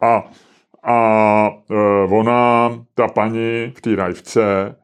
[0.02, 0.30] A,
[0.84, 4.76] a e, ona, ta paní v té rajvce,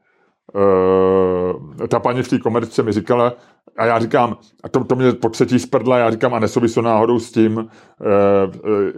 [1.83, 3.33] e, ta paní v té komerce mi říkala,
[3.77, 7.19] a já říkám, a to, to mě po třetí sprdla, já říkám, a nesouvisí náhodou
[7.19, 7.65] s tím, e,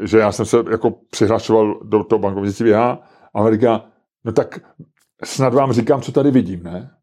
[0.04, 3.00] e, že já jsem se jako přihlašoval do toho bankovnictví já,
[3.34, 3.86] a ona říká,
[4.26, 4.60] no tak
[5.24, 6.95] snad vám říkám, co tady vidím, ne?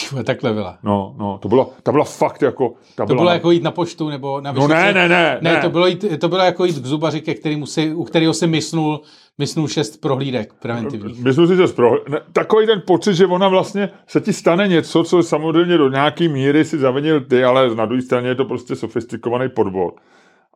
[0.00, 0.78] Tyhle, takhle byla.
[0.82, 2.74] No, no, to bylo, ta byla fakt jako...
[2.96, 5.60] Ta To bylo jako jít na poštu nebo na No ne, ne, ne, Ne, ne.
[5.60, 8.46] to bylo, jít, to bylo jako jít k zubaři, ke kterému si, u kterého si
[8.46, 9.00] mysnul,
[9.38, 11.24] mysnul šest prohlídek preventivních.
[11.24, 11.90] Myslím si, že zpro...
[12.08, 16.28] ne, takový ten pocit, že ona vlastně se ti stane něco, co samozřejmě do nějaký
[16.28, 19.94] míry si zavinil ty, ale na druhé straně je to prostě sofistikovaný podvod.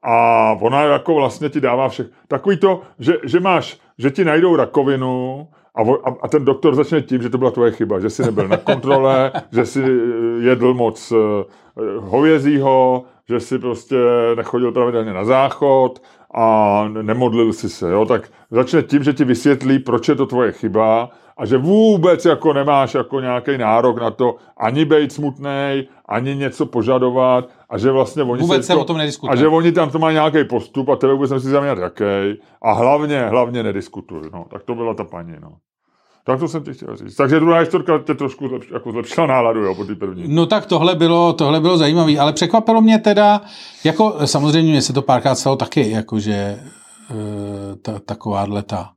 [0.03, 2.07] a ona jako vlastně ti dává všech.
[2.29, 6.75] Takový to, že, že máš, že ti najdou rakovinu a, vo- a, a ten doktor
[6.75, 10.45] začne tím, že to byla tvoje chyba, že jsi nebyl na kontrole, že jsi eh,
[10.45, 11.45] jedl moc eh,
[11.99, 13.97] hovězího, že jsi prostě
[14.37, 16.03] nechodil pravidelně na záchod
[16.35, 20.53] a nemodlil si se, jo, tak začne tím, že ti vysvětlí, proč je to tvoje
[20.53, 26.37] chyba a že vůbec jako nemáš jako nějaký nárok na to ani být smutný, ani
[26.37, 29.37] něco požadovat a že vlastně oni Vůbec se jako, o tom a nediskutuje.
[29.37, 33.27] že oni tam to mají nějaký postup a tebe vůbec nemusí zaměřit jaký a hlavně,
[33.27, 35.53] hlavně nediskutuj, no, tak to byla ta paní, no.
[36.27, 37.17] Tak to jsem ti chtěl říct.
[37.17, 40.25] Takže druhá historka tě trošku zlepš, jako zlepšila náladu, jo, po té první.
[40.27, 43.41] No tak tohle bylo, tohle bylo zajímavé, ale překvapilo mě teda,
[43.85, 46.59] jako samozřejmě mě se to párkrát stalo taky, jakože e,
[47.83, 48.91] ta, takováhle ta.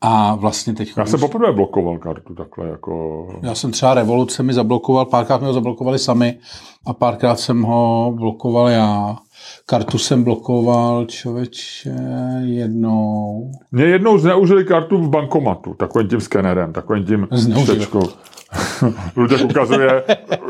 [0.00, 0.92] A vlastně teď...
[0.96, 3.26] Já jsem poprvé blokoval kartu takhle, jako...
[3.42, 6.38] Já jsem třeba Revoluce mi zablokoval, párkrát mi ho zablokovali sami
[6.86, 9.16] a párkrát jsem ho blokoval já.
[9.66, 11.94] Kartu jsem blokoval člověče
[12.44, 13.50] jednou.
[13.72, 17.28] Mě jednou zneužili kartu v bankomatu, takovým tím skenerem, takovým tím
[17.64, 18.02] čtečkou.
[19.16, 20.04] Luděk ukazuje,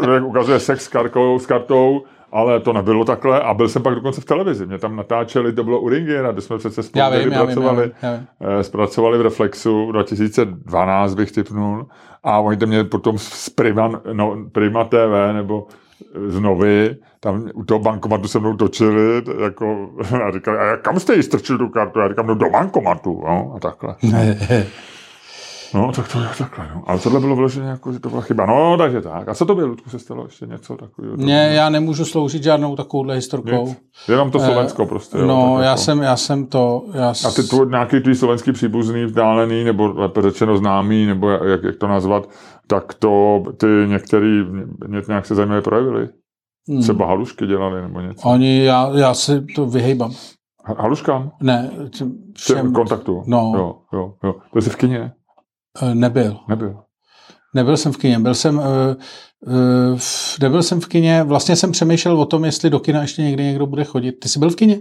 [0.07, 3.95] Luděk ukazuje sex s kartou, s kartou, ale to nebylo takhle a byl jsem pak
[3.95, 4.67] dokonce v televizi.
[4.67, 7.33] Mě tam natáčeli, to bylo u Ringiera, kde jsme přece spolu Já vím, já vím,
[7.33, 8.27] já pracovali, vím, já vím.
[8.41, 11.87] eh, zpracovali v Reflexu 2012 bych typnul
[12.25, 15.67] a oni to mě potom z Prima, no, Prima TV nebo
[16.29, 19.91] z Novy, tam u toho bankomatu se mnou točili, jako,
[20.27, 21.99] a říkali, a jak- kam jste jí strčil tu kartu?
[21.99, 23.95] Já říkám, no do bankomatu, no, a takhle.
[25.75, 26.83] No, tak to je takhle, no.
[26.87, 28.47] Ale tohle bylo vloženě jako, že to byla chyba.
[28.47, 29.29] No, takže tak.
[29.29, 31.17] A co to bylo, Ludku, se stalo ještě něco takového?
[31.17, 33.67] Mně, já nemůžu sloužit žádnou takovouhle historkou.
[33.67, 33.79] Nic.
[34.09, 35.19] Jenom to Slovensko prostě.
[35.19, 35.81] jo, No, tak já jako.
[35.83, 36.83] jsem, já jsem to...
[36.95, 41.63] Já A ty tvůj, nějaký tvý slovenský příbuzný, vzdálený, nebo lépe řečeno známý, nebo jak,
[41.63, 42.29] jak to nazvat,
[42.67, 44.45] tak to ty některý
[44.89, 46.09] ně- nějak se zajímavě projevili.
[46.69, 46.83] Hmm.
[46.83, 48.29] Třeba halušky dělali nebo něco.
[48.29, 50.11] Oni, já, já se to vyhejbám.
[50.67, 51.33] Ha- Haluškám?
[51.43, 53.23] Ne, Všem všem kontaktu.
[53.27, 53.53] No.
[53.57, 54.35] Jo, jo, jo.
[54.53, 55.13] To jsi v kině?
[55.83, 56.37] eh, nebyl.
[56.49, 56.83] Nebyl.
[57.55, 58.65] Nebyl jsem v kině, byl jsem, uh,
[59.47, 59.99] uh,
[60.41, 63.67] nebyl jsem v kině, vlastně jsem přemýšlel o tom, jestli do kina ještě někdy někdo
[63.67, 64.13] bude chodit.
[64.13, 64.79] Ty jsi byl v kině?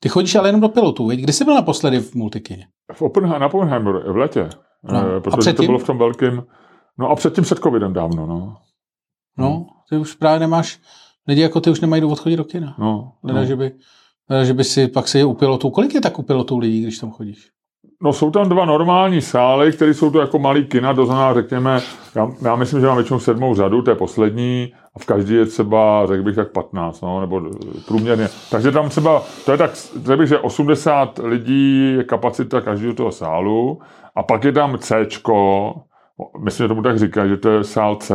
[0.00, 1.20] Ty chodíš ale jenom do pilotů, viď?
[1.20, 2.66] Kdy jsi byl naposledy v multikině?
[2.92, 4.48] V Oppenheimer, na Oppenheimer v letě.
[4.84, 4.98] No.
[5.16, 6.42] A Protože to bylo v tom velkém...
[6.98, 8.56] No a předtím před covidem dávno, no.
[9.38, 10.78] No, ty už právě nemáš,
[11.28, 12.74] lidi jako ty už nemají důvod chodit do kina.
[12.78, 13.46] No, Teda, no.
[13.46, 13.72] že by,
[14.28, 16.98] teda, že by si pak si u pilotů, kolik je tak u pilotů lidí, když
[16.98, 17.50] tam chodíš?
[18.02, 21.80] no jsou tam dva normální sály, které jsou to jako malý kina, to znamená, řekněme,
[22.14, 25.46] já, já myslím, že mám většinou sedmou řadu, to je poslední, a v každý je
[25.46, 27.42] třeba, řekl bych tak 15, no, nebo
[27.86, 28.28] průměrně.
[28.50, 29.70] Takže tam třeba, to je tak,
[30.04, 33.80] řekl bych, že 80 lidí je kapacita každého toho sálu,
[34.14, 35.06] a pak je tam C,
[36.38, 38.14] myslím, že tomu tak říkají, že to je sál C,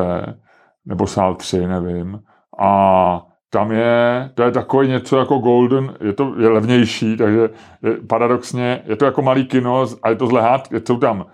[0.85, 2.19] nebo sál 3, nevím.
[2.59, 7.39] A tam je, to je takový něco jako Golden, je to je levnější, takže
[7.83, 11.25] je, paradoxně je to jako malý kino a je to z lehát, jsou tam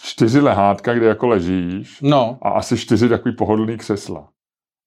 [0.00, 4.28] čtyři lehátka, kde jako ležíš No, a asi čtyři takový pohodlný křesla.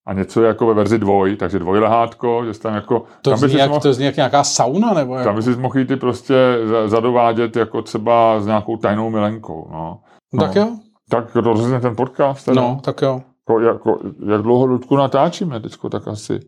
[0.08, 3.04] A něco je jako ve verzi dvoj, takže dvojlehátko, že jsi tam jako...
[3.22, 5.24] to, tam zní si jak, mohl, to zní jak nějaká sauna, nebo jak?
[5.24, 9.68] tam by si mohl jít ty prostě za- zadovádět jako třeba s nějakou tajnou milenkou,
[9.72, 10.00] no.
[10.34, 10.44] no.
[10.48, 10.68] Tak jo,
[11.10, 12.46] Tak rozhodně ten podcast.
[12.46, 12.62] Teda.
[12.62, 13.22] no, tak jo.
[13.50, 16.40] Jako, jako, jak dlouho Ludku natáčíme teďko, tak asi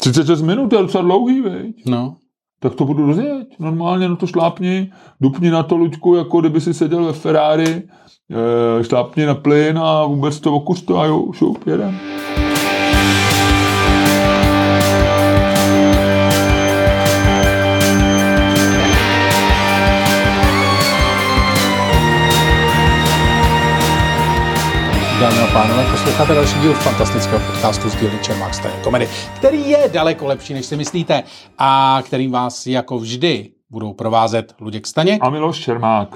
[0.00, 1.76] 36 minut, to je docela dlouhý, veď?
[1.86, 2.16] No,
[2.60, 3.48] Tak to budu rozjet.
[3.58, 7.82] Normálně na to šlápni, dupni na to, Luďku, jako kdyby si seděl ve Ferrari,
[8.80, 11.98] e, šlápni na plyn a vůbec to okuř to a jo, šup, jedem.
[25.26, 29.90] Dámy a pánové, posloucháte další díl fantastického podcastu z dílny Čermák Stane Komedy, který je
[29.92, 31.22] daleko lepší, než si myslíte
[31.58, 35.18] a kterým vás jako vždy budou provázet Luděk Staněk.
[35.24, 36.08] A Miloš Čermák.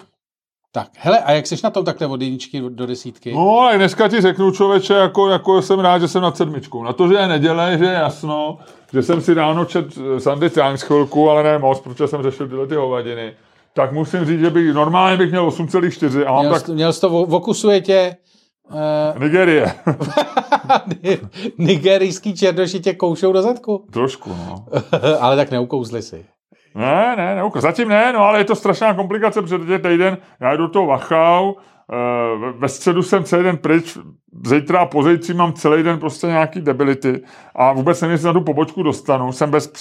[0.72, 3.34] Tak, hele, a jak jsi na tom takhle od jedničky do desítky?
[3.34, 6.82] No a dneska ti řeknu, člověče, jako, jako jsem rád, že jsem nad sedmičkou.
[6.82, 8.58] Na to, že je neděle, že je jasno,
[8.92, 12.48] že jsem si ráno čet eh, Sunday Times chvilku, ale ne moc, protože jsem řešil
[12.48, 13.32] tyhle ty hovadiny.
[13.72, 17.00] Tak musím říct, že bych normálně bych měl 8,4 a mám měl, tak měl jsi
[17.00, 18.16] to, v- okusuje tě
[18.70, 19.74] uh, Nigerie.
[21.58, 23.86] nigerijský černoši tě koušou do zadku.
[23.92, 24.66] Trošku, no.
[25.20, 26.26] ale tak neukouzli si.
[26.74, 30.66] Ne, ne, ne, zatím ne, no ale je to strašná komplikace, protože týden, já jdu
[30.66, 31.54] do toho Wachau,
[31.92, 33.98] eh, ve- středu jsem celý den pryč,
[34.46, 38.40] zítra a pozejtří mám celý den prostě nějaký debility a vůbec nevím, jestli na tu
[38.40, 39.72] pobočku dostanu, jsem bez,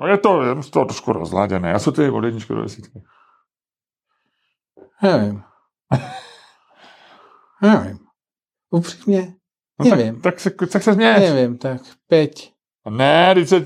[0.00, 3.02] no je to, je z toho trošku rozladěné, já jsou ty od jedničky do desítky.
[5.02, 5.42] Nevím.
[7.62, 8.03] Nevím.
[8.74, 9.32] Upřímně,
[9.80, 10.20] No tak, nevím.
[10.20, 11.20] tak, se, tak se změš.
[11.20, 12.30] Nevím, tak pět.
[12.90, 13.60] Ne, teď se,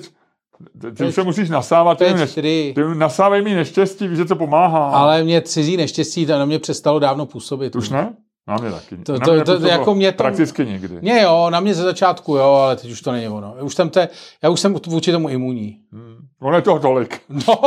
[0.80, 2.72] Ty, ty už se musíš nasávat, ty, Pět, neš, čtyři.
[2.74, 4.90] ty nasávej mi neštěstí, víš, že to pomáhá.
[4.90, 7.76] Ale mě cizí neštěstí, to na mě přestalo dávno působit.
[7.76, 8.16] Už ne?
[8.48, 8.96] Na mě taky.
[8.96, 11.00] To- na to- mě to- nepůsobilo jako mě to- Prakticky nikdy.
[11.00, 13.54] Mě jo, na mě ze začátku jo, ale teď už to není ono.
[13.62, 14.08] Už jsem te,
[14.42, 15.78] já už jsem vůči tomu imunní.
[15.92, 16.07] Hmm.
[16.40, 17.20] Ono je toho tolik.
[17.28, 17.60] No,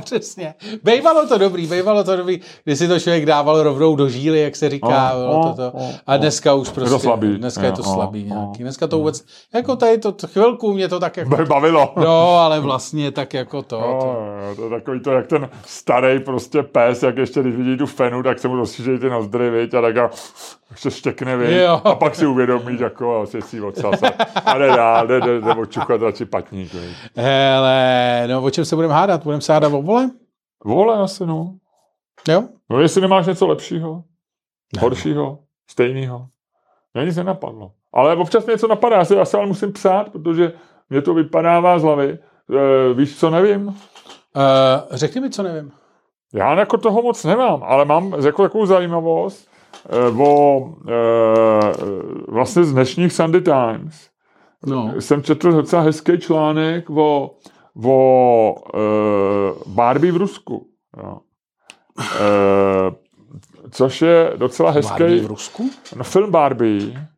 [0.04, 0.54] přesně.
[0.82, 4.56] Bejvalo to dobrý, bejvalo to dobrý, když si to člověk dával rovnou do žíly, jak
[4.56, 5.12] se říká.
[5.14, 5.78] No, bylo no, to, to.
[5.78, 7.38] no, A dneska už prostě, slabý.
[7.38, 8.58] dneska je to Jo, slabý no, nějaký.
[8.62, 8.64] no.
[8.64, 9.24] Dneska to vůbec,
[9.54, 11.92] jako tady to to chvilku mě to tak jako, bavilo.
[11.96, 13.80] no, ale vlastně tak jako to.
[13.80, 14.56] No, to.
[14.56, 18.22] to je takový to, jak ten starý prostě pes, jak ještě když vidí tu fenu,
[18.22, 20.10] tak se mu rozšířejí ty nozdry, viď, a tak a
[20.70, 21.80] ještě štěkne, Jo.
[21.84, 24.14] a pak si uvědomí, jako asi si odsasat.
[24.46, 26.96] A jde dál, jde, jde, jde očuchat radši patník, viď.
[27.16, 29.24] Hele, no o čem se budeme hádat?
[29.24, 30.10] Budeme se hádat o vole?
[30.64, 31.54] Vole asi, no.
[32.28, 32.42] Jo?
[32.70, 34.04] No jestli nemáš něco lepšího,
[34.80, 35.38] horšího,
[35.70, 36.26] stejného.
[36.94, 37.72] Mě nic nenapadlo.
[37.92, 40.52] Ale občas něco napadá, já se asi ale musím psát, protože
[40.90, 42.08] mě to vypadává z hlavy.
[42.10, 43.66] E, víš, co nevím?
[43.66, 43.74] Uh,
[44.90, 45.72] řekni mi, co nevím.
[46.34, 49.48] Já jako toho moc nemám, ale mám jako takovou zajímavost
[50.18, 51.72] o eh,
[52.28, 54.08] vlastně z dnešních Sunday Times.
[54.66, 54.92] No.
[54.98, 57.30] Jsem četl docela hezký článek o,
[57.84, 60.66] o eh, Barbie v Rusku.
[61.02, 61.18] Jo.
[62.20, 62.90] Eh,
[63.70, 65.70] což je docela hezký Barbie v Rusku?
[65.96, 67.08] no, film Barbie,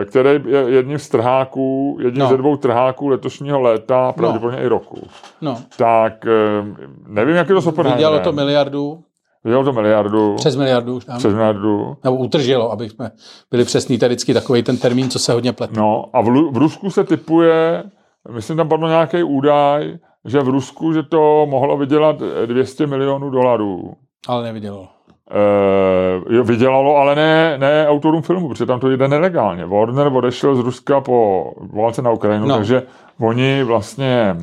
[0.00, 2.28] eh, který je jedním z trháků, jedním No.
[2.28, 5.08] ze dvou trháků letošního léta, pravděpodobně i roku.
[5.40, 5.58] No.
[5.76, 6.64] Tak eh,
[7.06, 7.96] nevím, jak je to s Oppenheimerem.
[7.98, 9.02] Vydělalo to miliardu,
[9.44, 10.34] Vydělalo to miliardu.
[10.34, 11.18] přes miliardu už tam.
[11.18, 11.96] Přes miliardu.
[12.04, 13.10] Nebo utržilo, aby jsme
[13.50, 13.98] byli přesní.
[13.98, 15.80] To je vždycky takový ten termín, co se hodně plete.
[15.80, 17.84] No a v, v Rusku se typuje,
[18.30, 23.30] myslím, tam padl nějaký údaj, že v Rusku, že to mohlo vydělat eh, 200 milionů
[23.30, 23.92] dolarů.
[24.28, 24.88] Ale nevydělalo.
[25.30, 29.66] E, jo, vydělalo, ale ne, ne autorům filmu, protože tam to jde nelegálně.
[29.66, 32.56] Warner odešel z Ruska po válce na Ukrajinu, no.
[32.56, 32.82] takže
[33.20, 34.36] oni vlastně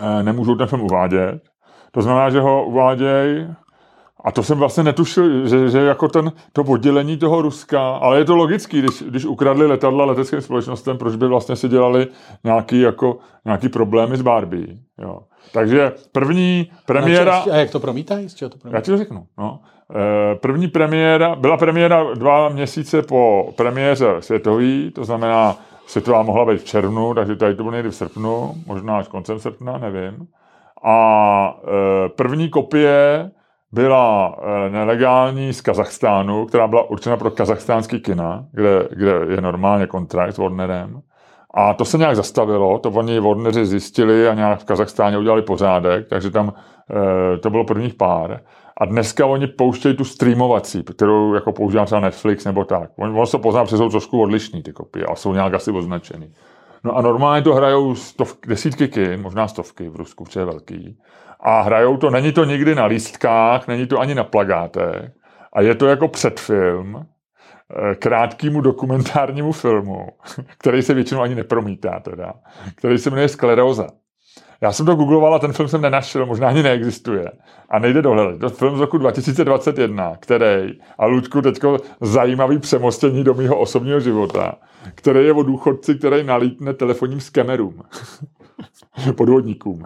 [0.00, 1.42] e, nemůžou ten film uvádět.
[1.92, 3.46] To znamená, že ho uvádějí
[4.24, 8.24] a to jsem vlastně netušil, že, že jako ten, to oddělení toho Ruska, ale je
[8.24, 12.06] to logický, když, když ukradli letadla leteckým společnostem, proč by vlastně si dělali
[12.44, 14.66] nějaký, jako, nějaký problémy s Barbie.
[14.98, 15.20] Jo.
[15.52, 17.44] Takže první premiéra...
[17.52, 18.28] A jak to promítají?
[18.28, 18.82] Z čeho to Já promítají?
[18.82, 19.26] ti to řeknu.
[19.38, 19.60] No.
[19.94, 25.56] Eh, První premiéra, byla premiéra dva měsíce po premiéře světový, to znamená,
[25.86, 29.38] světová mohla být v červnu, takže tady to bylo někdy v srpnu, možná až koncem
[29.38, 30.26] srpna, nevím.
[30.84, 33.30] A eh, první kopie
[33.72, 39.86] byla eh, nelegální z Kazachstánu, která byla určena pro kazachstánský kina, kde, kde je normálně
[39.86, 41.00] kontrakt s Warnerem.
[41.54, 46.08] A to se nějak zastavilo, to oni Warneri zjistili a nějak v Kazachstáně udělali pořádek,
[46.08, 46.52] takže tam
[47.34, 48.40] e, to bylo prvních pár.
[48.76, 52.90] A dneska oni pouštějí tu streamovací, kterou jako používá třeba Netflix nebo tak.
[52.96, 56.32] On, se pozná, že jsou trošku odlišný ty kopie, ale jsou nějak asi označený.
[56.84, 60.98] No a normálně to hrajou stov, desítky kin, možná stovky v Rusku, protože je velký.
[61.40, 65.12] A hrajou to, není to nikdy na lístkách, není to ani na plagátech.
[65.52, 70.08] A je to jako předfilm, eh, krátkýmu dokumentárnímu filmu,
[70.58, 72.34] který se většinou ani nepromítá teda,
[72.74, 73.86] který se jmenuje Skleróza.
[74.60, 77.32] Já jsem to googloval a ten film jsem nenašel, možná ani neexistuje.
[77.70, 78.40] A nejde dohledat.
[78.40, 84.54] To film z roku 2021, který, a Luďku, teďko zajímavý přemostění do mého osobního života,
[84.94, 87.82] který je o důchodci, který nalítne telefonním skemerům.
[89.16, 89.84] Podvodníkům.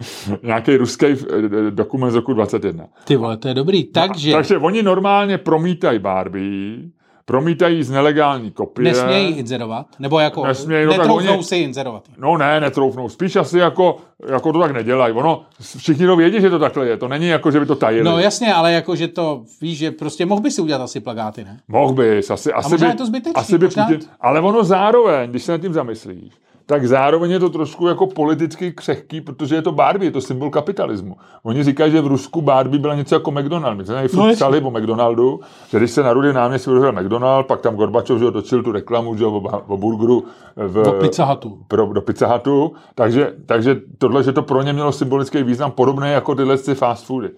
[0.42, 2.84] Nějaký ruský eh, dokument z roku 21.
[3.04, 3.84] Ty vole, to je dobrý.
[3.84, 6.78] Takže Takže oni normálně promítají Barbie,
[7.24, 8.84] promítají z nelegální kopie.
[8.84, 9.86] nesmějí inzerovat?
[9.98, 12.04] Nebo jako Nesmějí, no tak netroufnou oni- si inzerovat?
[12.18, 13.08] No ne, netroufnou.
[13.08, 13.96] Spíš asi jako,
[14.28, 15.14] jako to tak nedělají.
[15.14, 15.42] Ono,
[15.78, 16.96] všichni to vědí, že to takhle je.
[16.96, 18.04] To není jako, že by to tajili.
[18.04, 21.44] No jasně, ale jako, že to, víš, že prostě mohl by si udělat asi plagáty,
[21.44, 21.60] ne?
[21.68, 25.30] Mohl bys, asi, asi možná by, je to zbytečný, asi by Putin, ale ono zároveň,
[25.30, 26.32] když se nad tím zamyslíš,
[26.68, 30.50] tak zároveň je to trošku jako politicky křehký, protože je to Barbie, je to symbol
[30.50, 31.16] kapitalismu.
[31.42, 33.78] Oni říkají, že v Rusku Barbie byla něco jako McDonald.
[33.78, 35.40] My jsme tady No, psali o McDonaldu,
[35.70, 39.16] že když se na Rudý náměstí otevřel McDonald, pak tam Gorbačov že točil tu reklamu
[39.16, 40.24] že o, o burgeru
[40.56, 41.58] v, Do Pizza Hutu.
[41.68, 46.10] pro, do Pizza Hutu, takže, takže tohle, že to pro ně mělo symbolický význam podobný
[46.10, 47.30] jako tyhle ty fast foody.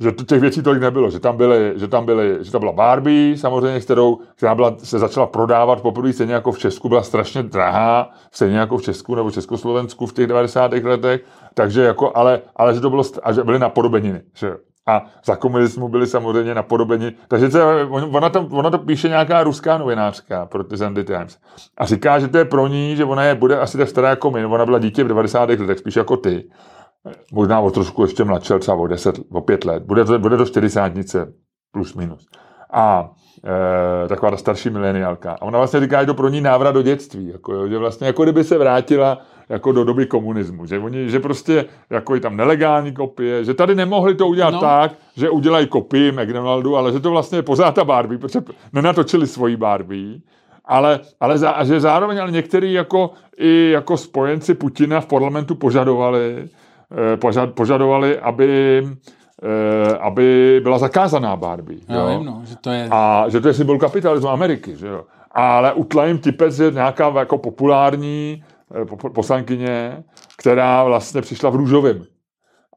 [0.00, 3.38] Že těch věcí tolik nebylo, že tam byly, že tam byly, že to byla Barbie,
[3.38, 8.10] samozřejmě, kterou, která byla, se začala prodávat poprvé stejně jako v Česku, byla strašně drahá,
[8.30, 10.72] stejně jako v Česku nebo Československu v těch 90.
[10.72, 11.20] letech,
[11.54, 14.56] takže jako, ale, ale že to bylo, a že byly napodobeniny, že.
[14.86, 17.12] A za komunismu byly samozřejmě napodobeni.
[17.28, 17.58] Takže to,
[17.90, 21.38] ona, to, ona to píše nějaká ruská novinářka pro ty Sunday Times.
[21.78, 24.30] A říká, že to je pro ní, že ona je, bude asi tak stará jako
[24.30, 24.44] my.
[24.46, 25.48] Ona byla dítě v 90.
[25.48, 26.44] letech, spíš jako ty.
[27.32, 29.82] Možná o trošku ještě mladší, třeba o 10, o 5 let.
[29.82, 30.92] Bude to, bude to 40
[31.72, 32.26] plus minus.
[32.72, 33.10] A
[34.04, 35.32] e, taková ta starší mileniálka.
[35.32, 38.22] A ona vlastně říká, že to pro ní návrat do dětství, jako, že vlastně jako
[38.22, 42.92] kdyby se vrátila jako do doby komunismu, že oni, že prostě jako je tam nelegální
[42.92, 44.60] kopie, že tady nemohli to udělat no.
[44.60, 48.40] tak, že udělají kopii McDonaldu, ale že to vlastně je pořád ta Barbie, protože
[48.72, 50.18] nenatočili svoji Barbie,
[50.64, 56.48] ale, ale zá, že zároveň ale některý jako i jako spojenci Putina v parlamentu požadovali,
[57.16, 58.82] požad, požadovali, aby
[59.42, 61.80] eh, aby byla zakázaná Barbie.
[61.88, 62.18] Já jo?
[62.18, 62.88] Vím, no, že to je...
[62.90, 64.76] A že to je symbol kapitalismu Ameriky.
[64.76, 65.04] Že jo?
[65.30, 70.02] Ale utla jim tipec je nějaká jako populární eh, poslankyně,
[70.38, 72.04] která vlastně přišla v růžovém.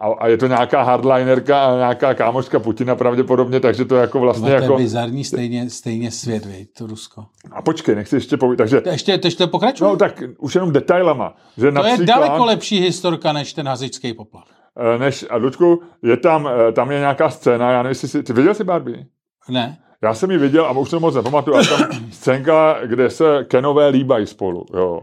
[0.01, 4.19] A, a je to nějaká hardlinerka a nějaká kámoška Putina pravděpodobně, takže to je jako
[4.19, 4.77] vlastně to je jako...
[4.77, 7.25] bizarní stejně, stejně svět, vej, to Rusko.
[7.51, 8.81] A počkej, nechci ještě povědět, takže...
[8.81, 9.89] To ještě, to ještě pokračuje?
[9.89, 11.35] No tak už jenom detailama.
[11.57, 14.47] Že to například, je daleko lepší historka než ten hazičský poplach.
[14.79, 18.23] Eh, než, a Ludku, je tam, eh, tam je nějaká scéna, já nevím, jestli jsi,
[18.23, 19.05] ty viděl jsi Barbie?
[19.49, 19.77] Ne.
[20.03, 21.79] Já jsem ji viděl a už jsem moc nepamatuju, ale tam
[22.11, 25.01] scénka, kde se Kenové líbají spolu, jo.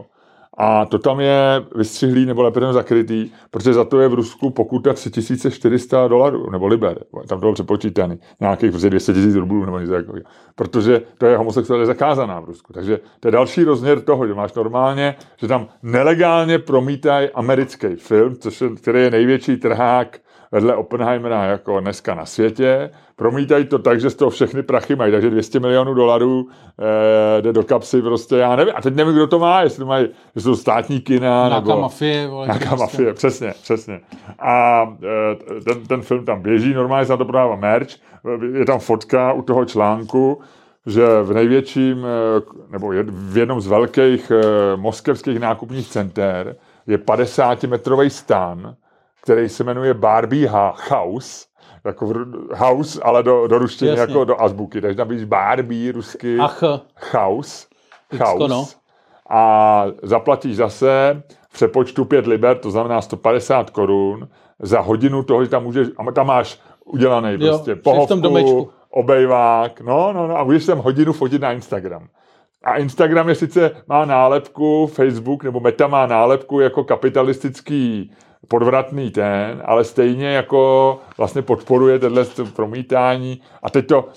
[0.57, 4.93] A to tam je vystřihlý nebo lépe zakrytý, protože za to je v Rusku pokuta
[4.93, 6.99] 3400 dolarů nebo liber.
[7.13, 8.19] Tam to bylo přepočítaný.
[8.39, 10.25] Nějakých 200 000 rublů nebo něco takového.
[10.55, 12.73] Protože to je homosexuálně zakázaná v Rusku.
[12.73, 18.35] Takže to je další rozměr toho, že máš normálně, že tam nelegálně promítají americký film,
[18.35, 20.19] což je, který je největší trhák
[20.55, 22.89] vedle Oppenheimera jako dneska na světě.
[23.15, 27.53] Promítají to tak, že z toho všechny prachy mají, takže 200 milionů dolarů eh, jde
[27.53, 28.73] do kapsy prostě, já nevím.
[28.77, 31.81] A teď nevím, kdo to má, jestli to mají, jestli to státní kina, nějaká nebo...
[31.81, 32.27] mafie.
[32.27, 32.81] Vole, nějaká prostě.
[32.81, 33.99] mafie, přesně, přesně.
[34.39, 37.89] A eh, ten, ten film tam běží, normálně se na to prodává merch,
[38.53, 40.41] je tam fotka u toho článku,
[40.85, 42.41] že v největším, eh,
[42.71, 44.31] nebo v jednom z velkých
[44.75, 46.55] moskevských nákupních center
[46.87, 48.75] je 50-metrový stan,
[49.25, 50.49] který se jmenuje Barbie
[50.89, 51.45] House,
[51.85, 52.13] jako
[52.53, 54.01] house, ale do, do ruštiny, Jasně.
[54.01, 54.81] jako do azbuky.
[54.81, 56.63] Takže tam víš Barbie rusky Ach.
[57.11, 57.67] house.
[58.19, 58.47] house.
[58.47, 58.65] No.
[59.29, 64.27] A zaplatíš zase v přepočtu 5 liber, to znamená 150 korun,
[64.59, 70.13] za hodinu toho, že tam můžeš, a tam máš udělaný jo, prostě pohovku, obejvák, no,
[70.13, 72.07] no, no, a můžeš tam hodinu fotit na Instagram.
[72.63, 78.11] A Instagram je sice, má nálepku, Facebook nebo Meta má nálepku jako kapitalistický
[78.47, 82.25] podvratný ten, ale stejně jako vlastně podporuje tenhle
[82.55, 84.09] promítání a teď to,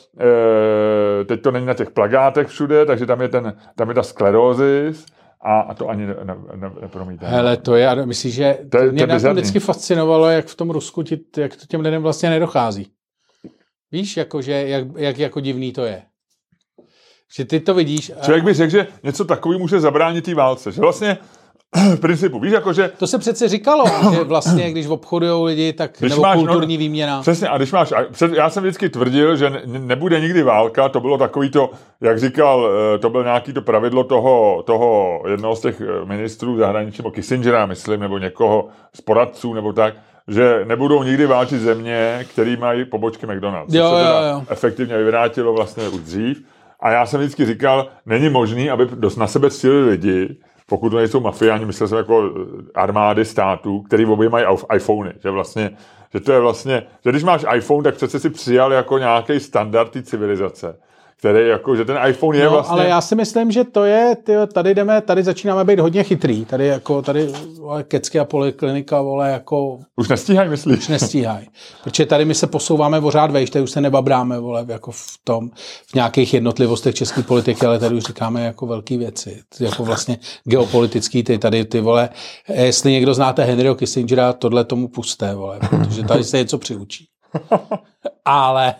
[1.21, 4.03] e, teď to není na těch plagátech všude, takže tam je, ten, tam je ta
[4.03, 5.07] sklerózis
[5.41, 7.27] a, a to ani ne, ne, ne, nepromítá.
[7.27, 10.71] Hele, to je, myslím, že to, je, mě to mě vždycky fascinovalo, jak v tom
[10.71, 12.87] Rusku ti, jak to těm lidem vlastně nedochází.
[13.93, 16.03] Víš, jako, že, jak, jak jako divný to je.
[17.37, 18.13] Že ty to vidíš.
[18.21, 18.25] A...
[18.25, 20.73] Člověk by řekl, že něco takový může zabránit té válce.
[20.73, 21.19] Že vlastně
[21.97, 22.41] v principu.
[22.41, 22.91] Víš, jako, že...
[22.99, 26.77] To se přece říkalo, že vlastně, když obchodují lidi, tak když nebo máš, no, kulturní
[26.77, 27.21] no, výměna.
[27.21, 27.93] Přesně, a když máš,
[28.35, 32.71] já jsem vždycky tvrdil, že ne, nebude nikdy válka, to bylo takový to, jak říkal,
[32.95, 37.11] eh, to byl nějaký to pravidlo toho, toho jednoho z těch eh, ministrů zahraničí, nebo
[37.11, 39.95] Kissingera, myslím, nebo někoho z poradců, nebo tak,
[40.29, 43.75] že nebudou nikdy válčit země, které mají pobočky McDonald's.
[43.75, 44.43] Jo, se jo, jo.
[44.49, 46.45] efektivně vyvrátilo vlastně už dřív.
[46.81, 50.37] A já jsem vždycky říkal, není možný, aby dost na sebe cílili lidi,
[50.69, 52.31] pokud to nejsou mafiáni, myslel jsem jako
[52.75, 55.71] armády států, který obě mají iPhony, že vlastně,
[56.13, 59.97] že to je vlastně, že když máš iPhone, tak přece si přijal jako nějaký standard
[60.03, 60.79] civilizace
[61.19, 62.73] který jako, že ten iPhone je no, vlastně...
[62.73, 66.45] ale já si myslím, že to je, tyjo, tady jdeme, tady začínáme být hodně chytrý,
[66.45, 69.79] tady jako, tady vole, kecky a poliklinika, vole, jako...
[69.97, 70.79] Už nestíhají, myslíš?
[70.79, 71.47] Už nestíhají,
[71.85, 75.51] protože tady my se posouváme pořád vejš, tady už se nebabráme, vole, jako v tom,
[75.87, 81.23] v nějakých jednotlivostech české politiky, ale tady už říkáme jako velké věci, jako vlastně geopolitický,
[81.23, 82.09] ty tady, ty vole,
[82.49, 87.07] jestli někdo znáte Henryho Kissingera, tohle tomu pusté, vole, protože tady se něco přiučí.
[88.25, 88.75] Ale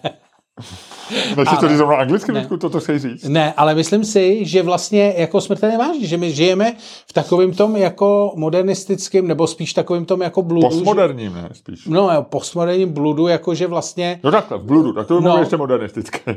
[1.37, 2.47] Nechci to říct zrovna anglicky, ne.
[2.47, 3.25] to, to chci říct.
[3.25, 6.73] Ne, ale myslím si, že vlastně jako smrtelně vážně, že my žijeme
[7.07, 10.69] v takovém tom jako modernistickém, nebo spíš takovým tom jako bludu.
[10.69, 11.87] Postmoderním, že, ne, spíš.
[11.87, 14.21] No, postmoderním bludu, jako že vlastně...
[14.25, 16.37] No takhle, v bludu, tak to by no, ještě modernistické.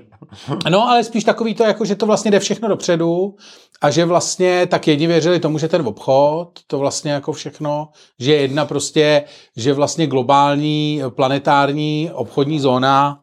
[0.70, 3.36] no, ale spíš takový to, jako že to vlastně jde všechno dopředu
[3.82, 8.34] a že vlastně tak jedni věřili tomu, že ten obchod, to vlastně jako všechno, že
[8.36, 9.24] jedna prostě,
[9.58, 13.21] že vlastně globální planetární obchodní zóna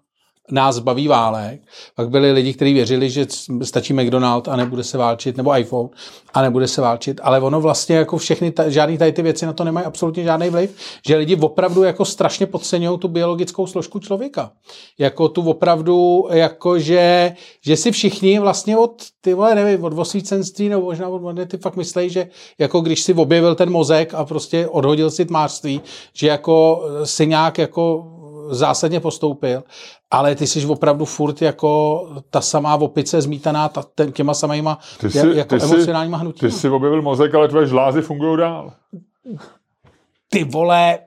[0.51, 1.61] nás baví válek.
[1.95, 3.27] Pak byli lidi, kteří věřili, že
[3.63, 5.89] stačí McDonald a nebude se válčit, nebo iPhone
[6.35, 9.53] a nebude se válčit, ale ono vlastně jako všechny, ta, žádný tady ty věci na
[9.53, 10.77] to nemají absolutně žádný vliv,
[11.07, 14.53] že lidi opravdu jako strašně podceňují tu biologickou složku člověka.
[14.99, 17.33] Jako tu opravdu, jako že,
[17.65, 21.77] že si všichni vlastně od, ty vole, nevím, od osvícenství nebo možná od modernity fakt
[21.77, 22.29] myslí, že
[22.59, 25.81] jako když si objevil ten mozek a prostě odhodil si tmářství,
[26.13, 28.15] že jako si nějak jako
[28.51, 29.65] zásadně postoupil,
[30.11, 35.11] ale ty jsi opravdu furt jako ta samá opice zmítaná ta, ten, těma samýma Ty
[35.11, 36.51] jsi, jako ty emocionálníma jsi, hnutíma.
[36.51, 38.73] ty jsi objevil mozek, ale tvoje žlázy fungují dál.
[40.29, 40.99] ty vole,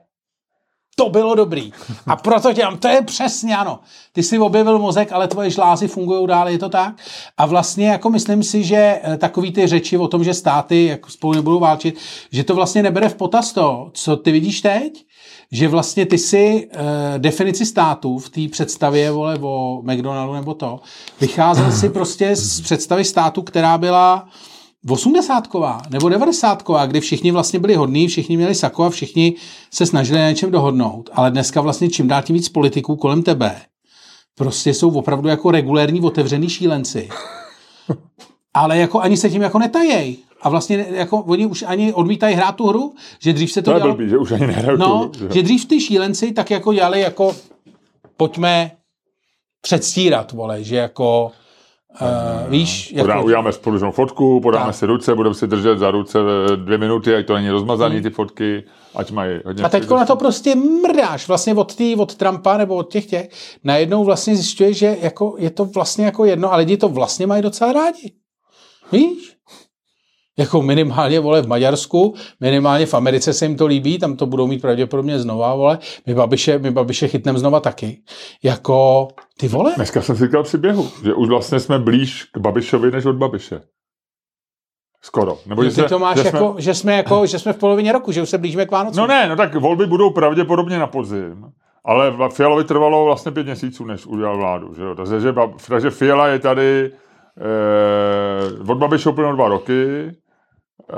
[0.96, 1.72] to bylo dobrý.
[2.06, 3.80] A proto tě to je přesně ano.
[4.12, 6.94] Ty si objevil mozek, ale tvoje žlázy fungují dál, je to tak?
[7.36, 11.10] A vlastně jako myslím si, že eh, takový ty řeči o tom, že státy jako
[11.10, 11.98] spolu nebudou válčit,
[12.32, 15.04] že to vlastně nebere v potaz to, co ty vidíš teď,
[15.52, 16.80] že vlastně ty si uh,
[17.18, 20.80] definici státu v té představě vole, o McDonaldu nebo to,
[21.20, 24.28] vycházel si prostě z představy státu, která byla
[24.88, 25.48] 80
[25.90, 29.34] nebo 90 kdy všichni vlastně byli hodní, všichni měli sako a všichni
[29.70, 31.10] se snažili na něčem dohodnout.
[31.12, 33.56] Ale dneska vlastně čím dál tím víc politiků kolem tebe
[34.34, 37.08] prostě jsou opravdu jako regulérní otevřený šílenci.
[38.54, 40.16] Ale jako ani se tím jako netajej.
[40.42, 43.76] A vlastně jako oni už ani odmítají hrát tu hru, že dřív se to, To
[43.76, 43.94] je dělalo...
[43.94, 47.36] blbý, že už ani No, tu, že dřív ty šílenci tak jako dělali jako
[48.16, 48.70] pojďme
[49.60, 51.30] předstírat, vole, že jako
[52.00, 54.74] uh, víš, Podá, jako, uděláme společnou fotku, podáme Tak.
[54.74, 56.18] si ruce, budeme si držet za ruce
[56.56, 58.64] dvě minuty, ať to není rozmazaný ty fotky,
[58.94, 59.60] ať mají hodně...
[59.60, 59.66] Hmm.
[59.66, 63.28] a teď na to prostě mrdáš vlastně od, tý, od Trumpa nebo od těch těch.
[63.64, 67.42] Najednou vlastně zjišťuješ, že jako, je to vlastně jako jedno a lidi to vlastně mají
[67.42, 68.12] docela rádi.
[68.92, 69.36] Víš?
[70.38, 74.46] Jako minimálně, vole, v Maďarsku, minimálně v Americe se jim to líbí, tam to budou
[74.46, 75.78] mít pravděpodobně znova, vole.
[76.06, 78.02] My babiše, my babiše chytnem znova taky.
[78.42, 79.08] Jako,
[79.38, 82.90] ty vole, Dneska jsem si říkal při běhu, že už vlastně jsme blíž k Babišovi
[82.90, 83.60] než od Babiše.
[85.04, 85.38] Skoro.
[85.46, 88.12] Nebo, ty se- to máš že jako, že jsme jako, že jsme v polovině roku,
[88.12, 89.00] že už se blížíme k Vánocům.
[89.00, 91.44] No ne, no tak volby budou pravděpodobně na podzim.
[91.84, 94.74] Ale Fialovi trvalo vlastně pět měsíců, než udělal vládu.
[94.74, 94.94] Že jo?
[94.94, 95.34] Takže, že,
[95.68, 96.92] takže Fiala je tady
[97.40, 100.10] eh, od Babiše úplně dva roky,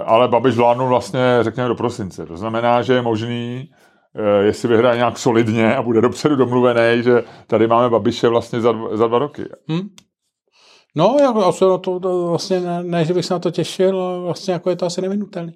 [0.04, 2.26] ale Babiš vládnul vlastně, řekněme, do prosince.
[2.26, 3.70] To znamená, že je možný,
[4.14, 8.72] eh, jestli vyhraje nějak solidně a bude dopředu domluvený, že tady máme Babiše vlastně za,
[8.72, 9.44] dva- za dva roky.
[9.70, 9.88] Hm?
[10.96, 14.02] No, jako, asi na to, to vlastně ne, ne, že bych se na to těšil,
[14.02, 15.52] ale vlastně jako je to asi nevinutelný.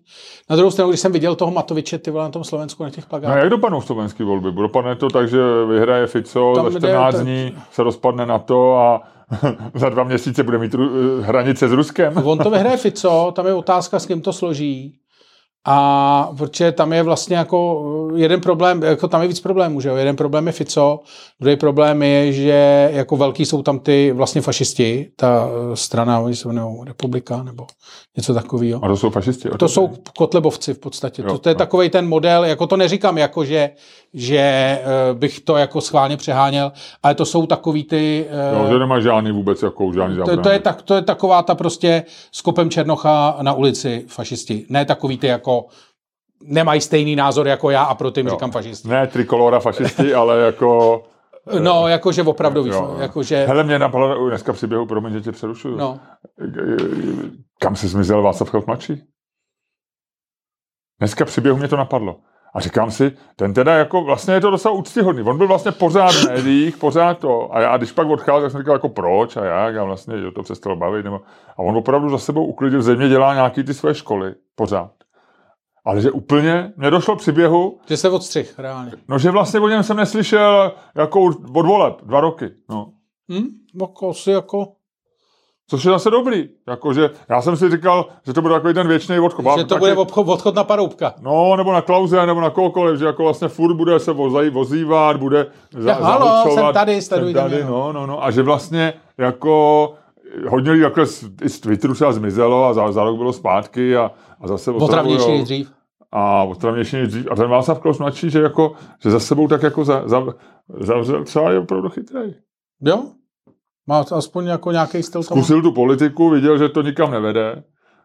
[0.50, 3.04] Na druhou stranu, když jsem viděl toho Matoviče, ty vole, na tom Slovensku, na těch
[3.04, 4.52] No a plagátech, jak dopadnou slovenské volby?
[4.52, 8.38] Dopadne to tak, že vyhraje Fico, Tam za jde 14 tak- dní se rozpadne na
[8.38, 9.02] to a
[9.74, 12.16] za dva měsíce bude mít ru- hranice s Ruskem.
[12.24, 14.94] On to vyhraje Fico, tam je otázka, s kým to složí.
[15.70, 17.82] A protože tam je vlastně jako
[18.14, 19.96] jeden problém, jako tam je víc problémů, že jo?
[19.96, 21.00] Jeden problém je Fico,
[21.40, 26.36] druhý problém je, že jako velký jsou tam ty vlastně fašisti, ta eh, strana, oni
[26.36, 27.66] se jmenují Republika nebo
[28.16, 28.84] něco takového.
[28.84, 29.48] A to jsou fašisti.
[29.58, 31.22] To jsou kotlebovci v podstatě.
[31.22, 31.58] Jo, to, to je jo.
[31.58, 33.70] takový ten model, jako to neříkám jako, že,
[34.14, 38.26] že eh, bych to jako schválně přeháněl, ale to jsou takový ty...
[38.30, 41.42] eh, No, že nemá žádný vůbec jako žádný to, to, je tak, to je taková
[41.42, 44.66] ta prostě s kopem Černocha na ulici fašisti.
[44.68, 45.57] Ne takový ty jako
[46.42, 48.30] nemají stejný názor jako já a proto jim Jo.
[48.32, 48.88] říkám fašisti.
[48.88, 51.02] Ne trikolora fašisti, ale jako...
[51.60, 53.46] No, jakože opravdu víš, jo, jakože...
[53.46, 55.76] Hele, mě napadlo dneska při běhu, promiň, že tě přerušuju.
[55.76, 56.00] No,
[57.60, 59.02] Kam se zmizel Václav Klaus mladší?
[60.98, 62.16] Dneska při běhu mě to napadlo.
[62.54, 65.22] A říkám si, ten teda jako vlastně je to docela úctyhodný.
[65.22, 67.54] On byl vlastně pořád v médiích, pořád to.
[67.54, 70.30] A já, když pak odcházel, tak jsem říkal jako proč a jak a vlastně že
[70.30, 71.04] to přestalo bavit.
[71.04, 71.20] Nebo...
[71.56, 74.34] A on opravdu za sebou uklidil země, dělá nějaký ty své školy.
[74.54, 74.90] Pořád.
[75.84, 78.92] Ale že úplně nedošlo při běhu, že se odstřih, reálně.
[79.08, 82.50] no že vlastně o něm jsem neslyšel jako od voleb, dva roky.
[82.68, 82.92] No.
[83.32, 83.46] Hm?
[83.80, 84.68] Jako si jako...
[85.70, 86.48] Což je zase dobrý.
[86.68, 89.58] Jakože, já jsem si říkal, že to bude takový ten věčný odchod.
[89.58, 91.14] Že to bude obchod, odchod na paroubka.
[91.20, 95.16] No, nebo na Klauze, nebo na kohokoliv, že jako vlastně furt bude se vozaj, vozívat,
[95.16, 98.92] bude za, Ja, halo, jsem tady, jsem tady, mě, no, no, no, a že vlastně
[99.18, 99.94] jako
[100.48, 103.96] hodně lidí takhle z, i z Twitteru třeba zmizelo a za, za rok bylo zpátky
[103.96, 104.10] a,
[104.40, 105.72] a zase Otravnější dřív.
[106.12, 107.26] A otravnější než dřív.
[107.30, 108.72] A ten Václav Klaus mladší, že jako,
[109.02, 110.24] že za sebou tak jako za, za,
[110.80, 112.34] zavřel, třeba je opravdu chytrý.
[112.84, 113.02] Jo?
[113.86, 115.22] Má aspoň jako nějaký styl.
[115.22, 117.62] Zkusil tu politiku, viděl, že to nikam nevede,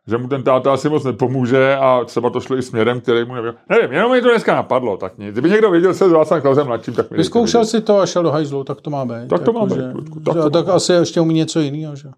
[0.08, 3.36] že mu ten táta asi moc nepomůže a třeba to šlo i směrem, který mu
[3.36, 3.54] nevím.
[3.70, 5.32] Nevím, jenom mi to dneska napadlo, tak nic.
[5.32, 8.24] Kdyby někdo viděl se s Václavem Klausem mladším, tak mi Vyzkoušel si to a šel
[8.24, 9.28] do hajzlu, tak to má být.
[9.30, 9.94] Tak to má být, že-
[10.26, 11.96] tak to tak má asi ještě umí něco jiného.
[11.96, 12.10] Že?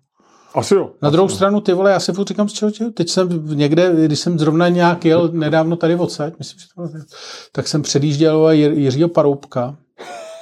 [0.56, 0.92] Asi jo.
[1.02, 2.92] Na druhou stranu, ty vole, já si furt říkám, z čeho, čeho?
[2.92, 7.04] Teď jsem někde, když jsem zrovna nějak jel nedávno tady odsaď, myslím, že to bylo,
[7.52, 9.76] tak jsem předjížděl Jir- Jiřího Paroubka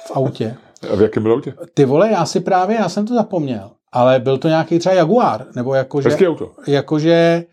[0.06, 0.56] v autě.
[0.92, 1.54] A v jakém bylo autě?
[1.74, 5.46] Ty vole, já si právě, já jsem to zapomněl, ale byl to nějaký třeba Jaguar,
[5.56, 6.52] nebo jakože, Hezký auto.
[6.66, 7.44] jakože,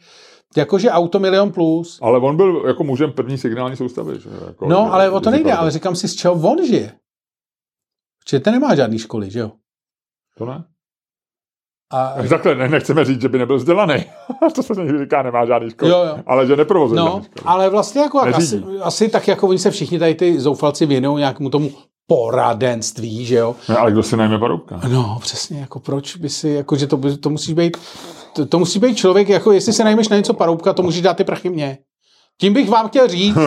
[0.58, 2.00] jakože auto milion plus.
[2.02, 4.20] Ale on byl jako mužem první signální soustavy.
[4.20, 4.30] Že?
[4.48, 6.92] Jako, No, že- ale o to nejde, ale říkám si, z čeho on žije.
[8.24, 9.52] Protože ten nemá žádný školy, že jo?
[10.38, 10.64] To ne?
[11.92, 14.06] A, Takhle ne, nechceme říct, že by nebyl vzdělaný.
[14.56, 15.90] to se někdy říká, nemá žádný škol.
[15.90, 16.18] Jo, jo.
[16.28, 18.78] Ale že neprovozuje no, ale vlastně jako asi, Neřídí.
[18.82, 21.72] asi, tak jako oni se všichni tady ty zoufalci věnují nějakému tomu
[22.08, 23.56] poradenství, že jo.
[23.70, 24.82] Ne, ale kdo si najme Paroubka?
[24.88, 27.78] No, přesně, jako proč by si, jako, že to, to musí být,
[28.34, 31.18] to, to musí být člověk, jako jestli se najmeš na něco paroubka, to můžeš dát
[31.18, 31.78] ty prachy mě.
[32.42, 33.38] Tím bych vám chtěl říct,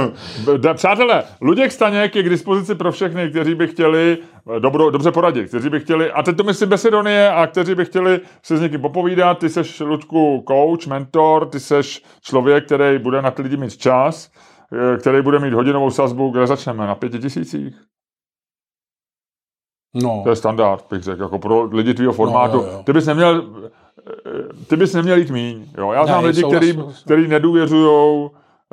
[0.56, 4.18] Da- Přátelé, Luděk Staněk je k dispozici pro všechny, kteří by chtěli
[4.56, 7.74] eh, dobro, dobře poradit, kteří by chtěli, a teď to myslím bez ironie, a kteří
[7.74, 12.98] by chtěli se s někým popovídat, ty seš, Ludku, coach, mentor, ty seš člověk, který
[12.98, 14.30] bude na ty lidi mít čas,
[14.94, 17.74] eh, který bude mít hodinovou sazbu, kde začneme, na pěti tisících.
[20.02, 22.56] no, To je standard, bych řekl, jako pro lidi tvýho formátu.
[22.56, 22.82] jo, jo.
[22.84, 23.42] Ty bys neměl,
[24.08, 25.64] eh, ty bys neměl jít míň.
[25.78, 25.92] Jo?
[25.92, 27.02] Já znám Ne, lidi, souhlas, který, souhlas.
[27.02, 27.28] který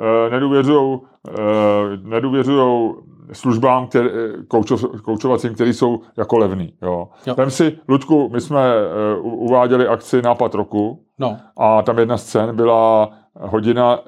[0.00, 4.08] nedůvěřujou, eh, nedůvěřujou, eh, nedůvěřujou službám které,
[4.48, 6.74] koučov, koučovacím, které jsou jako levný.
[6.82, 7.08] Jo?
[7.26, 7.34] Jo.
[7.34, 12.24] Vem si, Ludku, my jsme eh, uváděli akci Nápad roku no, a tam jedna z
[12.24, 14.00] cen byla hodina,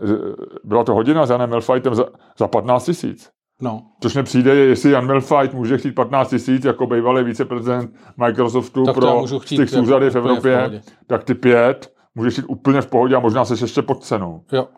[0.65, 2.05] byla to hodina s Janem Melfightem za,
[2.39, 3.31] za 15 tisíc.
[3.61, 8.85] no, Což mi přijde, jestli Jan Melfight může chtít 15 tisíc jako bývalý viceprezident Microsoftu
[8.85, 10.81] Tak pro jako úřady v v Evropě, pohodě.
[11.07, 14.43] tak ty pět můžeš jít úplně v pohodě a možná seš ještě pod cenou.
[14.53, 14.69] jo,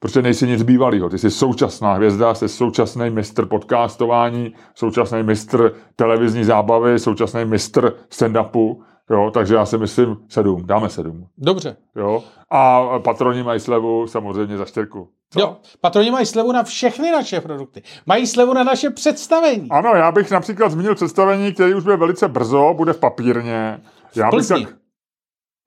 [0.00, 1.08] Protože nejsi nic bývalýho.
[1.08, 8.82] Ty jsi současná hvězda, jsi současný mistr podcastování, současný mistr televizní zábavy, současný mistr stand-upu.
[9.10, 11.26] Jo, takže já si myslím sedm, dáme sedm.
[11.38, 11.76] dobře.
[11.96, 12.24] Jo?
[12.50, 15.08] A patroni mají slevu samozřejmě za čtyřku.
[15.30, 15.40] Co?
[15.40, 17.82] Jo, patroni mají slevu na všechny naše produkty.
[18.06, 19.68] Mají slevu na naše představení.
[19.70, 23.80] Ano, já bych například zmínil představení, který už bude velice brzo, bude v papírně.
[24.16, 24.66] Já bych Plzni.
[24.66, 24.76] tak...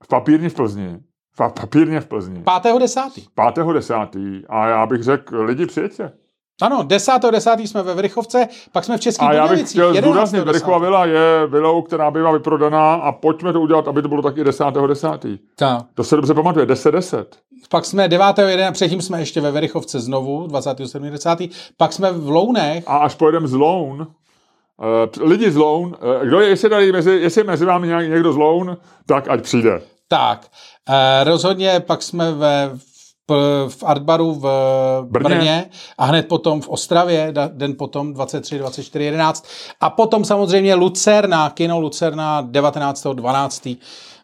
[0.03, 0.99] V papírně v Plzni.
[1.47, 2.39] V papírně v Plzni.
[2.39, 3.09] 5.10.
[3.37, 4.43] 5.10.
[4.49, 6.11] A já bych řekl, lidi přijďte.
[6.61, 7.67] Ano, 10.10.
[7.67, 10.51] jsme ve Vrychovce, pak jsme v Českých A já bych chtěl zdůraznit, 11.10..
[10.51, 14.43] Rychlá vila je vilou, která bývá vyprodaná a pojďme to udělat, aby to bylo taky
[14.43, 15.39] 10.10.
[15.55, 15.85] Tak.
[15.93, 17.25] To se dobře pamatuje, 10.10.
[17.69, 18.71] Pak jsme 9.11.
[18.71, 21.49] předtím jsme ještě ve Verychovce znovu, 27.10.
[21.77, 24.07] Pak jsme v Lounech, A až pojedeme z Loun,
[25.21, 25.87] Uh, lidi z Loun,
[26.19, 29.41] uh, kdo je, jestli, tady mezi, jestli je mezi vámi někdo z Loun, tak ať
[29.41, 29.81] přijde.
[30.07, 30.45] tak,
[30.89, 32.71] eh, rozhodně pak jsme ve,
[33.29, 34.47] v, v Artbaru v
[35.09, 35.35] Brně.
[35.35, 35.65] Brně.
[35.97, 39.47] a hned potom v Ostravě, da- den potom 23, 24, 11
[39.81, 43.77] a potom samozřejmě Lucerna, kino Lucerna 19.12.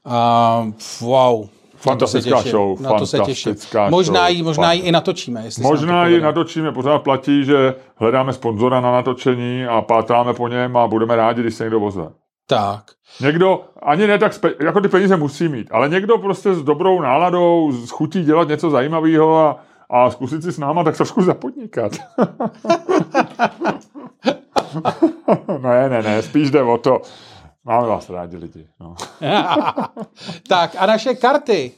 [0.06, 1.48] Uh, wow.
[1.76, 3.56] Fantastická těším, show, Na to se těším.
[3.90, 5.42] Možná show, ji, možná ji i natočíme.
[5.46, 10.78] Jestli Možná ji natočíme, pořád platí, že hledáme sponzora na natočení a pátráme po něm
[10.78, 12.10] a budeme rádi, když se někdo ozve.
[12.48, 12.84] Tak.
[13.22, 17.02] Někdo, ani ne tak, spe, jako ty peníze musí mít, ale někdo prostě s dobrou
[17.02, 21.92] náladou, s chutí dělat něco zajímavého a, a zkusit si s náma tak trošku zapodnikat.
[25.62, 27.02] ne, ne, ne, spíš jde o to.
[27.64, 28.68] Máme vás rádi lidi.
[28.80, 28.96] No.
[30.48, 31.72] tak a naše karty.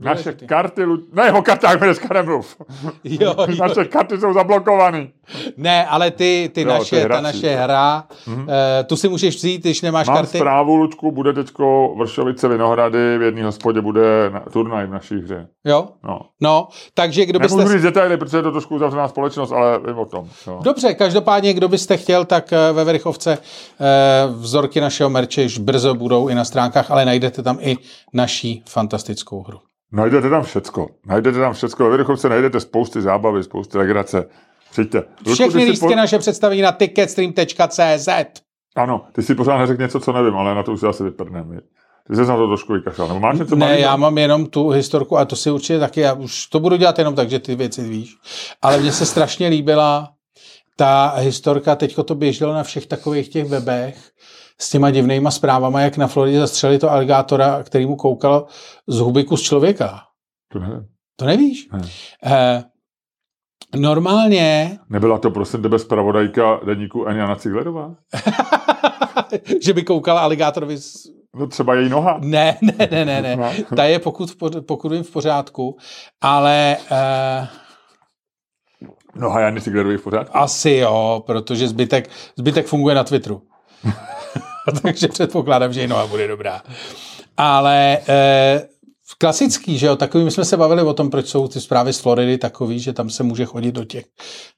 [0.00, 0.82] Naše karty,
[1.12, 2.56] ne, o kartách mi dneska nemluv.
[3.04, 3.56] Jo, jo.
[3.60, 5.10] Naše karty jsou zablokovaný.
[5.56, 7.58] Ne, ale ty, ty Jo, naše, ty ta hrací, naše jo.
[7.62, 8.46] hra, mm-hmm.
[8.86, 10.38] tu si můžeš vzít, když nemáš Mám karty.
[10.38, 15.48] zprávu, Lučku, bude teďko Vršovice Vinohrady, v jedné hospodě bude na, turnaj v naší hře.
[15.64, 16.20] Jo, No.
[16.40, 17.56] no, takže kdo byste...
[17.56, 20.28] Nemůžu říct detaily, protože je to trošku uzavřená společnost, ale vím o tom.
[20.46, 20.60] Jo.
[20.62, 26.28] Dobře, každopádně, kdo byste chtěl, tak eh, ve Verichovce eh, vzorky našeho merče brzo budou
[26.28, 27.76] i na stránkách, ale najdete tam i
[28.12, 29.58] naší fantastickou hru.
[29.92, 30.88] Najdete tam všecko.
[31.06, 31.84] Najdete tam všecko.
[31.84, 34.28] Ve Věrchovce najdete spousty zábavy, spousty legrace.
[34.70, 34.98] Přijďte.
[34.98, 38.08] Luďku, Všechny lístky naše představení na ticketstream.cz.
[38.76, 41.56] Ano, ty si pořád neřekl něco, co nevím, ale na to už se asi vyprdneme.
[42.08, 43.08] Ty jsi na to trošku vykašlal.
[43.08, 43.80] Nebo máš něco Ne, malého?
[43.80, 46.98] já mám jenom tu historku a to si určitě taky, já už to budu dělat
[46.98, 48.16] jenom tak, že ty věci víš.
[48.62, 50.12] Ale mně se strašně líbila
[50.76, 54.10] ta historka, teďko to běželo na všech takových těch webech
[54.60, 58.46] s těma divnýma zprávama, jak na Floridě zastřelili to aligátora, který mu koukal
[58.86, 60.00] z huby kus člověka.
[60.52, 60.86] To nevím.
[61.16, 61.68] To nevíš?
[61.72, 61.88] Ne.
[62.24, 62.64] Eh,
[63.76, 67.16] normálně, Nebyla to prosím tebe zpravodajka deníku N.
[67.16, 67.94] Jana Ciglerová?
[69.62, 70.92] že by koukal aligátorovi z...
[71.36, 72.18] No třeba její noha.
[72.22, 73.36] Ne, ne, ne, ne, ne.
[73.36, 73.76] No.
[73.76, 74.30] Ta je pokud,
[74.66, 75.76] pokud vím v pořádku,
[76.20, 77.48] ale eh,
[79.14, 80.36] Noha Jany Ciglerový v pořádku.
[80.36, 83.42] Asi jo, protože zbytek, zbytek funguje na Twitteru.
[84.82, 86.62] Takže předpokládám, že i Noha bude dobrá.
[87.36, 88.68] Ale eh,
[89.18, 91.98] klasický, že jo, takový, my jsme se bavili o tom, proč jsou ty zprávy z
[92.00, 94.04] Floridy takový, že tam se může chodit do těch,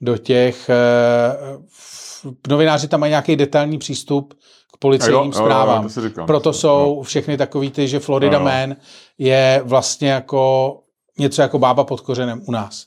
[0.00, 4.34] do těch eh, novináři tam mají nějaký detailní přístup
[4.74, 5.82] k policejním jo, jo, jo, zprávám.
[5.82, 6.26] to si říkám.
[6.26, 8.44] Proto jsou všechny takový ty, že Florida Jo, jo.
[8.44, 8.76] Man
[9.18, 10.78] je vlastně jako
[11.18, 12.84] něco jako bába pod kořenem u nás.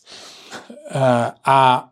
[0.92, 1.90] Eh, A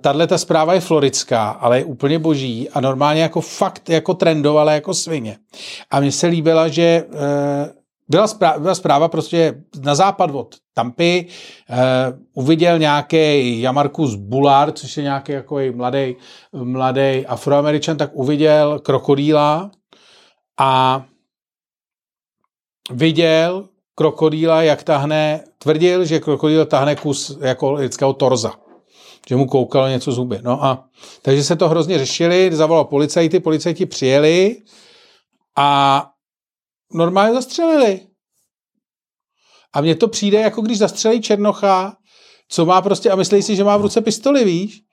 [0.00, 4.72] tahle ta zpráva je floridská, ale je úplně boží a normálně jako fakt jako trendovala
[4.72, 5.38] jako svině.
[5.90, 7.72] A mně se líbila, že eh,
[8.08, 11.26] byla, zpráva, byla zpráva prostě na západ od Tampy,
[11.70, 16.16] uh, uviděl nějaký Jamarkus Bular, což je nějaký jako mladý,
[16.52, 19.70] mladý afroameričan, tak uviděl krokodýla
[20.60, 21.02] a
[22.90, 28.65] viděl krokodýla, jak tahne, tvrdil, že krokodýl tahne kus jako lidského torza
[29.28, 30.38] že mu koukalo něco zuby.
[30.42, 30.88] No a
[31.22, 34.56] takže se to hrozně řešili, zavolal policajty, policajti přijeli
[35.56, 36.10] a
[36.92, 38.00] normálně zastřelili.
[39.72, 41.96] A mně to přijde, jako když zastřelí Černocha,
[42.48, 44.85] co má prostě, a myslí si, že má v ruce pistoli, víš?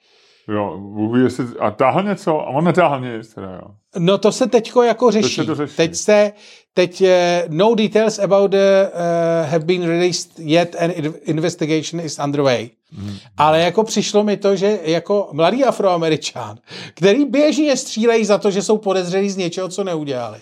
[0.47, 2.39] Jo, Bůh jestli, a táhl něco?
[2.39, 3.67] A on netáhl nic, teda jo.
[3.97, 5.35] No to se teďko jako řeší.
[5.35, 5.75] se to řeší.
[5.75, 6.31] Teď se,
[6.73, 7.07] teď uh,
[7.47, 10.91] no details about the, uh, have been released yet and
[11.23, 12.69] investigation is underway.
[12.91, 13.17] Hmm.
[13.37, 16.57] Ale jako přišlo mi to, že jako mladý afroameričan,
[16.93, 20.39] který běžně střílejí za to, že jsou podezřelí z něčeho, co neudělali,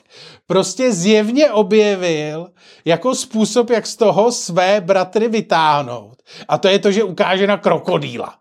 [0.47, 2.47] prostě zjevně objevil
[2.85, 6.17] jako způsob, jak z toho své bratry vytáhnout.
[6.47, 8.40] A to je to, že ukáže na krokodýla.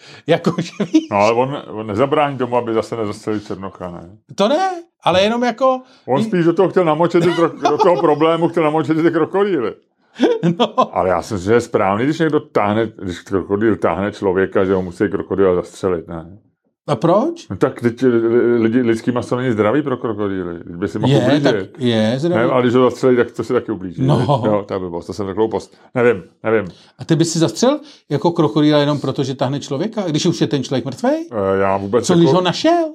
[0.26, 1.08] Jako, že víš?
[1.10, 4.10] No ale on, on nezabrání tomu, aby zase nezastřelil Černocha, ne?
[4.34, 5.82] To ne, ale jenom jako...
[6.06, 7.24] On spíš do toho chtěl namočit,
[7.70, 9.74] do toho problému chtěl namočit ty krokodýly.
[10.58, 10.96] No.
[10.96, 14.74] Ale já si myslím, že je správný, když někdo táhne, když krokodýl táhne člověka, že
[14.74, 16.38] ho musí krokodýl zastřelit, ne?
[16.88, 17.48] A proč?
[17.48, 18.04] No tak teď
[18.58, 20.58] lidi, lidský maso není zdravý pro krokodýly.
[20.64, 21.42] By si mohl ublížit.
[21.42, 22.46] tak je zdravý.
[22.46, 24.02] Ne, ale když ho zastřelí, tak to si taky ublíží.
[24.02, 24.42] No.
[24.46, 25.76] Jo, to je blbost, to jsem řekl post.
[25.94, 26.66] Nevím, nevím.
[26.98, 30.46] A ty bys si zastřel jako krokodýla jenom proto, že tahne člověka, když už je
[30.46, 31.08] ten člověk mrtvý?
[31.08, 32.20] E, já vůbec Co jako...
[32.20, 32.92] když ho našel?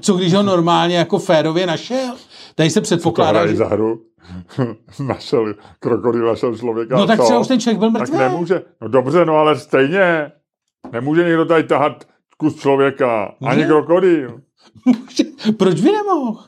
[0.00, 2.14] Co když ho normálně jako férově našel?
[2.54, 3.56] Tady se předpokládá, že...
[3.56, 4.00] za hru?
[5.06, 6.96] našel, krokodýl našel člověka.
[6.96, 7.24] No tak co?
[7.24, 8.18] třeba už ten člověk byl mrtvý.
[8.18, 8.62] Tak nemůže.
[8.80, 10.32] No dobře, no ale stejně.
[10.92, 12.04] Nemůže někdo tady tahat
[12.36, 13.34] kus člověka.
[13.40, 13.52] Může?
[13.52, 14.40] Ani krokodýl.
[15.58, 16.44] Proč by nemohl?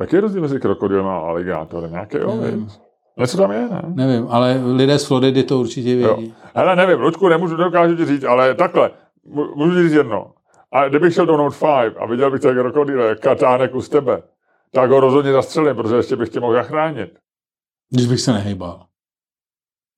[0.00, 1.90] Jaký je rozdíl mezi krokodýlem a aligátorem?
[1.90, 2.68] Nějaký jo, Nevím.
[3.16, 3.82] Něco tam je, ne?
[3.86, 6.16] Nevím, ale lidé z Floridy to určitě Jo.
[6.16, 6.34] vědí.
[6.54, 8.90] Hele, nevím, Luďku, nemůžu, dokážu ti říct, ale takhle,
[9.54, 10.34] můžu ti říct jedno.
[10.72, 14.22] A kdybych šel do Note 5 a viděl bych ten krokodýl, jak katáne kus tebe,
[14.70, 17.18] tak ho rozhodně zastřelím, protože ještě bych tě mohl zachránit.
[17.90, 18.86] Když bych se nehejbal.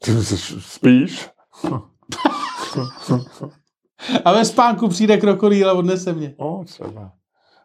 [0.05, 0.13] Ty
[0.61, 1.29] spíš?
[4.25, 6.35] A ve spánku přijde krokodýl a odnese mě.
[6.41, 7.13] No, třeba.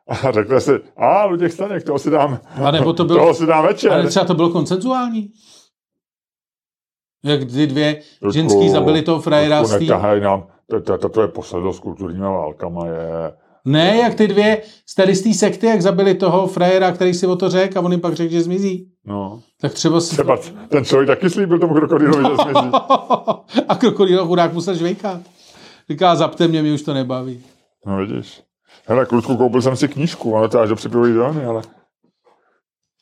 [0.08, 3.46] A řekne si, a Luděk Staněk, toho si dám, A nebo to bylo, toho si
[3.46, 3.92] dám večer.
[3.92, 5.32] ale třeba to bylo koncenzuální.
[7.24, 8.02] Jak ty dvě
[8.32, 9.88] ženský zabili toho frajera Ludku, z tý...
[9.88, 13.34] netahaj nám, to, to, to, to je poslednost s kulturníma válkama, je...
[13.70, 17.28] Ne, jak ty dvě z tady z té sekty, jak zabili toho frajera, který si
[17.28, 18.92] o to řekl a on jim pak řekl, že zmizí.
[19.06, 19.42] No.
[19.62, 20.14] Tak třeba si...
[20.14, 20.38] Třeba
[20.70, 22.72] ten člověk taky slíbil tomu krokodýlovi, že zmizí.
[23.68, 25.22] a krokodýl chudák musel žvejkat.
[25.90, 27.44] Říká, zapte mě, mě už to nebaví.
[27.86, 28.42] No vidíš.
[28.88, 31.62] Hele, klučku, koupil jsem si knížku, ale to až do připravy zóny, ale...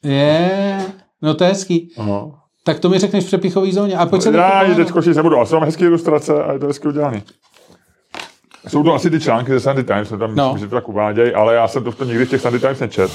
[0.03, 0.85] Je,
[1.21, 1.93] no to je hezký.
[1.97, 2.33] No.
[2.63, 3.97] Tak to mi řekneš v přepichový zóně.
[3.97, 6.53] A pojď se Já teď ji teď košit nebudu, ale jsou tam hezké ilustrace a
[6.53, 7.23] je to hezky udělaný.
[8.67, 10.43] Jsou to asi ty články ze Sunday Times, tam No.
[10.53, 12.59] myslím, že to tak uvádějí, ale já jsem to v tom nikdy v těch Sunday
[12.59, 13.11] Times nečet.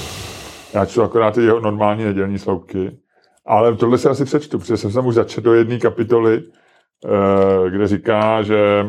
[0.73, 2.97] Já čtu akorát ty jeho normální nedělní sloupky.
[3.45, 6.43] Ale tohle si asi přečtu, protože jsem tam už začet do jedné kapitoly,
[7.05, 8.85] eh, kde říká, že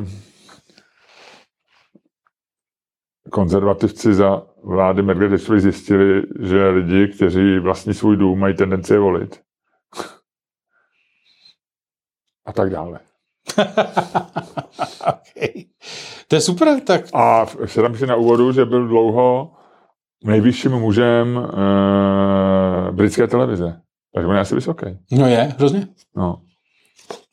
[3.30, 9.40] konzervativci za vlády Medvedečovy zjistili, že lidi, kteří vlastní svůj dům, mají tendenci volit.
[12.46, 13.00] A tak dále.
[15.06, 15.64] okay.
[16.35, 19.53] To je super, tak A se tam píše na úvodu, že byl dlouho
[20.24, 23.80] nejvyšším mužem e, britské televize.
[24.14, 24.87] Takže on je asi vysoký.
[25.12, 25.89] no je, hrozně.
[26.16, 26.41] No.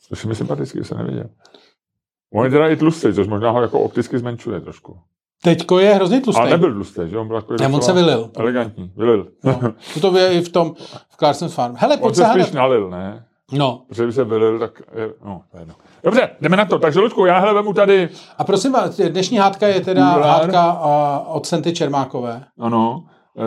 [0.08, 1.30] Což je mi sympatický, že jsem neviděl.
[2.34, 5.00] On je teda i tlustý, což možná ho jako opticky zmenšuje trošku.
[5.44, 6.42] Teďko je hrozně tlustý.
[6.42, 8.32] Ale nebyl tlustý, že on byl takový Ne, on se vylil.
[8.38, 9.32] Elegantní, vylil.
[9.44, 9.74] No.
[10.02, 10.76] To je i v tom,
[11.10, 11.76] v Carson Farm.
[11.78, 13.26] Hele, on pojď se se spíš nalil, ne?
[13.52, 13.82] No.
[13.88, 15.74] Protože by se vylil, tak je, no, jedno.
[16.04, 16.80] Dobře, jdeme na to.
[16.80, 20.30] Takže, Luďku, já hele vemu tady, A prosím vás, dnešní hádka je teda Úrar.
[20.30, 22.44] hádka a, od Senty Čermákové.
[22.60, 23.04] ano,
[23.38, 23.44] e,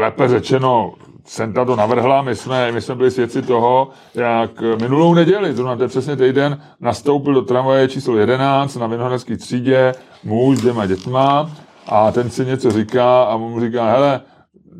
[0.00, 0.92] lépe řečeno,
[1.26, 5.82] Senta to navrhla, my jsme, my jsme byli svědci toho, jak minulou neděli, zrovna to
[5.82, 11.50] je přesně týden, nastoupil do tramvaje číslo 11 na Vinohradské třídě muž s dvěma dětma
[11.88, 14.20] a ten si něco říká a mu říká, hele,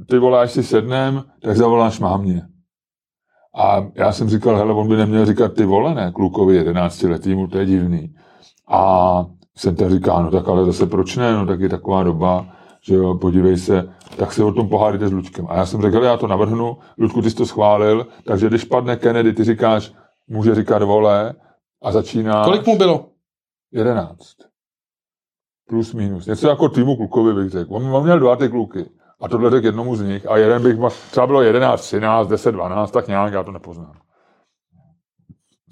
[0.08, 2.42] ty voláš si sednem, tak zavoláš mámě.
[3.54, 7.46] A já jsem říkal, hele, on by neměl říkat ty vole, ne, klukovi 11 letýmu,
[7.46, 8.14] to je divný.
[8.68, 9.26] A
[9.56, 12.46] Senta říká, no tak ale zase proč ne, no tak je taková doba,
[12.80, 15.46] že jo, podívej se, tak se o tom pohádejte s Lučkem.
[15.48, 18.96] A já jsem řekl, já to navrhnu, Lučku, ty jsi to schválil, takže když padne
[18.96, 19.92] Kennedy, ty říkáš,
[20.28, 21.34] může říkat vole
[21.82, 23.08] a začíná Kolik mu bylo?
[23.72, 24.18] 11.
[25.68, 26.26] Plus minus.
[26.26, 27.74] Něco jako týmu klukovi bych řekl.
[27.74, 28.90] On, on měl dva ty kluky.
[29.24, 30.30] A tohle řekl jednomu z nich.
[30.30, 30.76] A jeden bych,
[31.10, 33.92] třeba bylo 11, 13, 10, 12, tak nějak, já to nepoznám.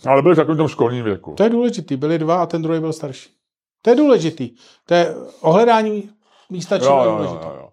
[0.07, 1.35] Ale byl v takovém tom školním věku.
[1.37, 3.31] To je důležitý, byli dva a ten druhý byl starší.
[3.83, 4.51] To je důležitý.
[4.87, 6.11] To je ohledání
[6.51, 7.69] místa činu Jo, jo, jo, jo.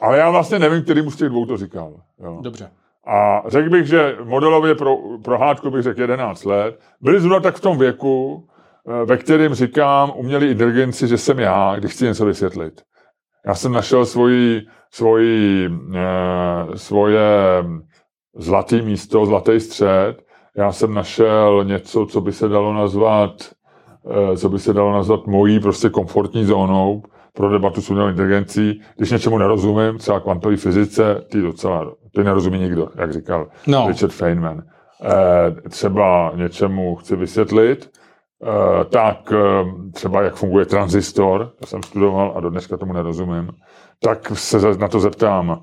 [0.00, 2.00] Ale já vlastně nevím, který z těch dvou to říkal.
[2.18, 2.38] Jo.
[2.42, 2.70] Dobře.
[3.06, 6.80] A řekl bych, že modelově pro, pro hádku bych řekl 11 let.
[7.00, 8.46] Byli zrovna tak v tom věku,
[8.88, 12.82] eh, ve kterém říkám umělý inteligenci, že jsem já, když chci něco vysvětlit.
[13.46, 17.20] Já jsem našel svoji, svoji, eh, svoje
[18.36, 20.14] zlatý místo, zlatý střed.
[20.56, 23.30] Já jsem našel něco, co by se dalo nazvat,
[24.32, 28.80] eh, co by se dalo nazvat mojí prostě komfortní zónou pro debatu s umělou inteligencí.
[28.96, 33.88] Když něčemu nerozumím, třeba kvantové fyzice, ty docela, ty nerozumí nikdo, jak říkal No.
[33.88, 34.62] Richard Feynman.
[35.04, 37.90] Eh, třeba něčemu chci vysvětlit,
[38.90, 43.50] tak eh, třeba jak funguje tranzistor, to jsem studoval a do dneska tomu nerozumím,
[44.02, 45.62] tak se na to zeptám,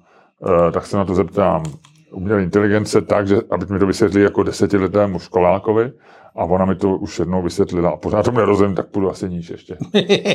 [0.68, 1.64] eh, tak se na to zeptám
[2.12, 5.92] umělé inteligence tak, že aby mi to vysvětlili jako desetiletému školákovi
[6.36, 9.50] a ona mi to už jednou vysvětlila a pořád tomu nerozumím, tak půjdu asi níž
[9.50, 9.78] ještě.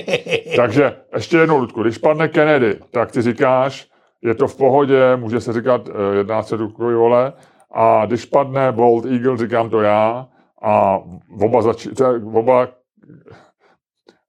[0.56, 3.88] Takže ještě jednou, Ludku, když padne Kennedy, tak ty říkáš,
[4.22, 7.32] je to v pohodě, může se říkat, eh, jedná se Dukovi vole,
[7.74, 10.26] a když padne Bold Eagle, říkám to já,
[10.62, 10.98] a
[11.40, 12.68] oba, zači- te- oba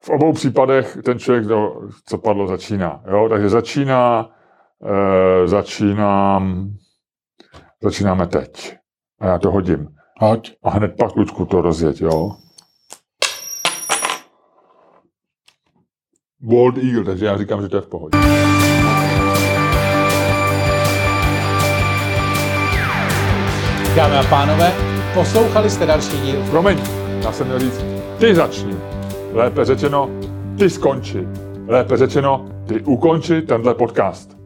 [0.03, 1.73] v obou případech ten člověk, kdo,
[2.05, 3.03] co padlo, začíná.
[3.11, 3.29] Jo?
[3.29, 4.29] Takže začíná,
[5.43, 6.69] e, začínám,
[7.83, 8.77] začínáme teď.
[9.19, 9.87] A já to hodím.
[10.19, 10.51] Hoď.
[10.63, 12.31] A hned pak, Luďku, to rozjet, jo?
[16.39, 18.17] Bold Eagle, takže já říkám, že to je v pohodě.
[23.95, 26.43] Dámy a pánové, poslouchali jste další díl.
[26.49, 26.77] Promiň,
[27.23, 27.81] já jsem měl říct,
[28.19, 28.75] ty začni.
[29.31, 30.09] Lépe řečeno,
[30.57, 31.27] ty skonči.
[31.67, 34.37] Lépe řečeno, ty ukonči tenhle podcast.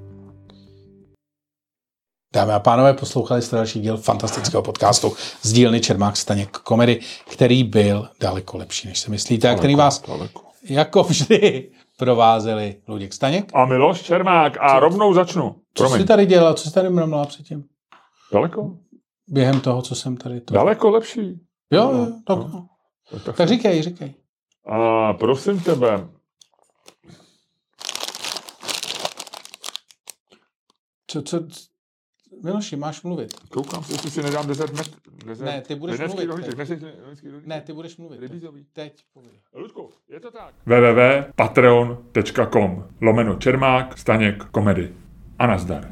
[2.34, 7.00] Dámy a pánové, poslouchali jste další díl fantastického podcastu z dílny Čermák Staněk komedy,
[7.32, 10.42] který byl daleko lepší, než si myslíte, a který vás Daleko.
[10.64, 13.52] jako vždy provázeli Luděk Staněk.
[13.54, 15.56] A Miloš Čermák a rovnou začnu.
[15.74, 16.54] Co Promiň, jsi tady dělal?
[16.54, 17.64] Co jsi tady mrmlal předtím?
[18.34, 18.72] daleko?
[19.28, 20.54] Během toho, co jsem tady to...
[20.54, 21.48] Daleko lepší.
[21.74, 22.68] Jo, No, jo, tak, no.
[23.26, 24.14] Tak, tak říkej, říkej.
[24.66, 26.08] A prosím tebe,
[31.08, 31.40] Co, co,
[32.44, 33.34] Miloši, máš mluvit.
[33.50, 34.96] koukám se, jestli si nedám 10 met.
[35.26, 36.70] 10, Ne, ty budeš mluvit rohlíček, teď.
[37.02, 37.46] rohlíček.
[37.46, 38.20] Ne, ty budeš mluvit.
[38.20, 38.66] Rybízový.
[38.74, 39.04] Teď.
[39.54, 40.56] Ludku, je to tak.
[40.66, 44.96] www.patreon.com lomeno Čermák, Staněk, komedy.
[45.40, 45.92] A nazdar.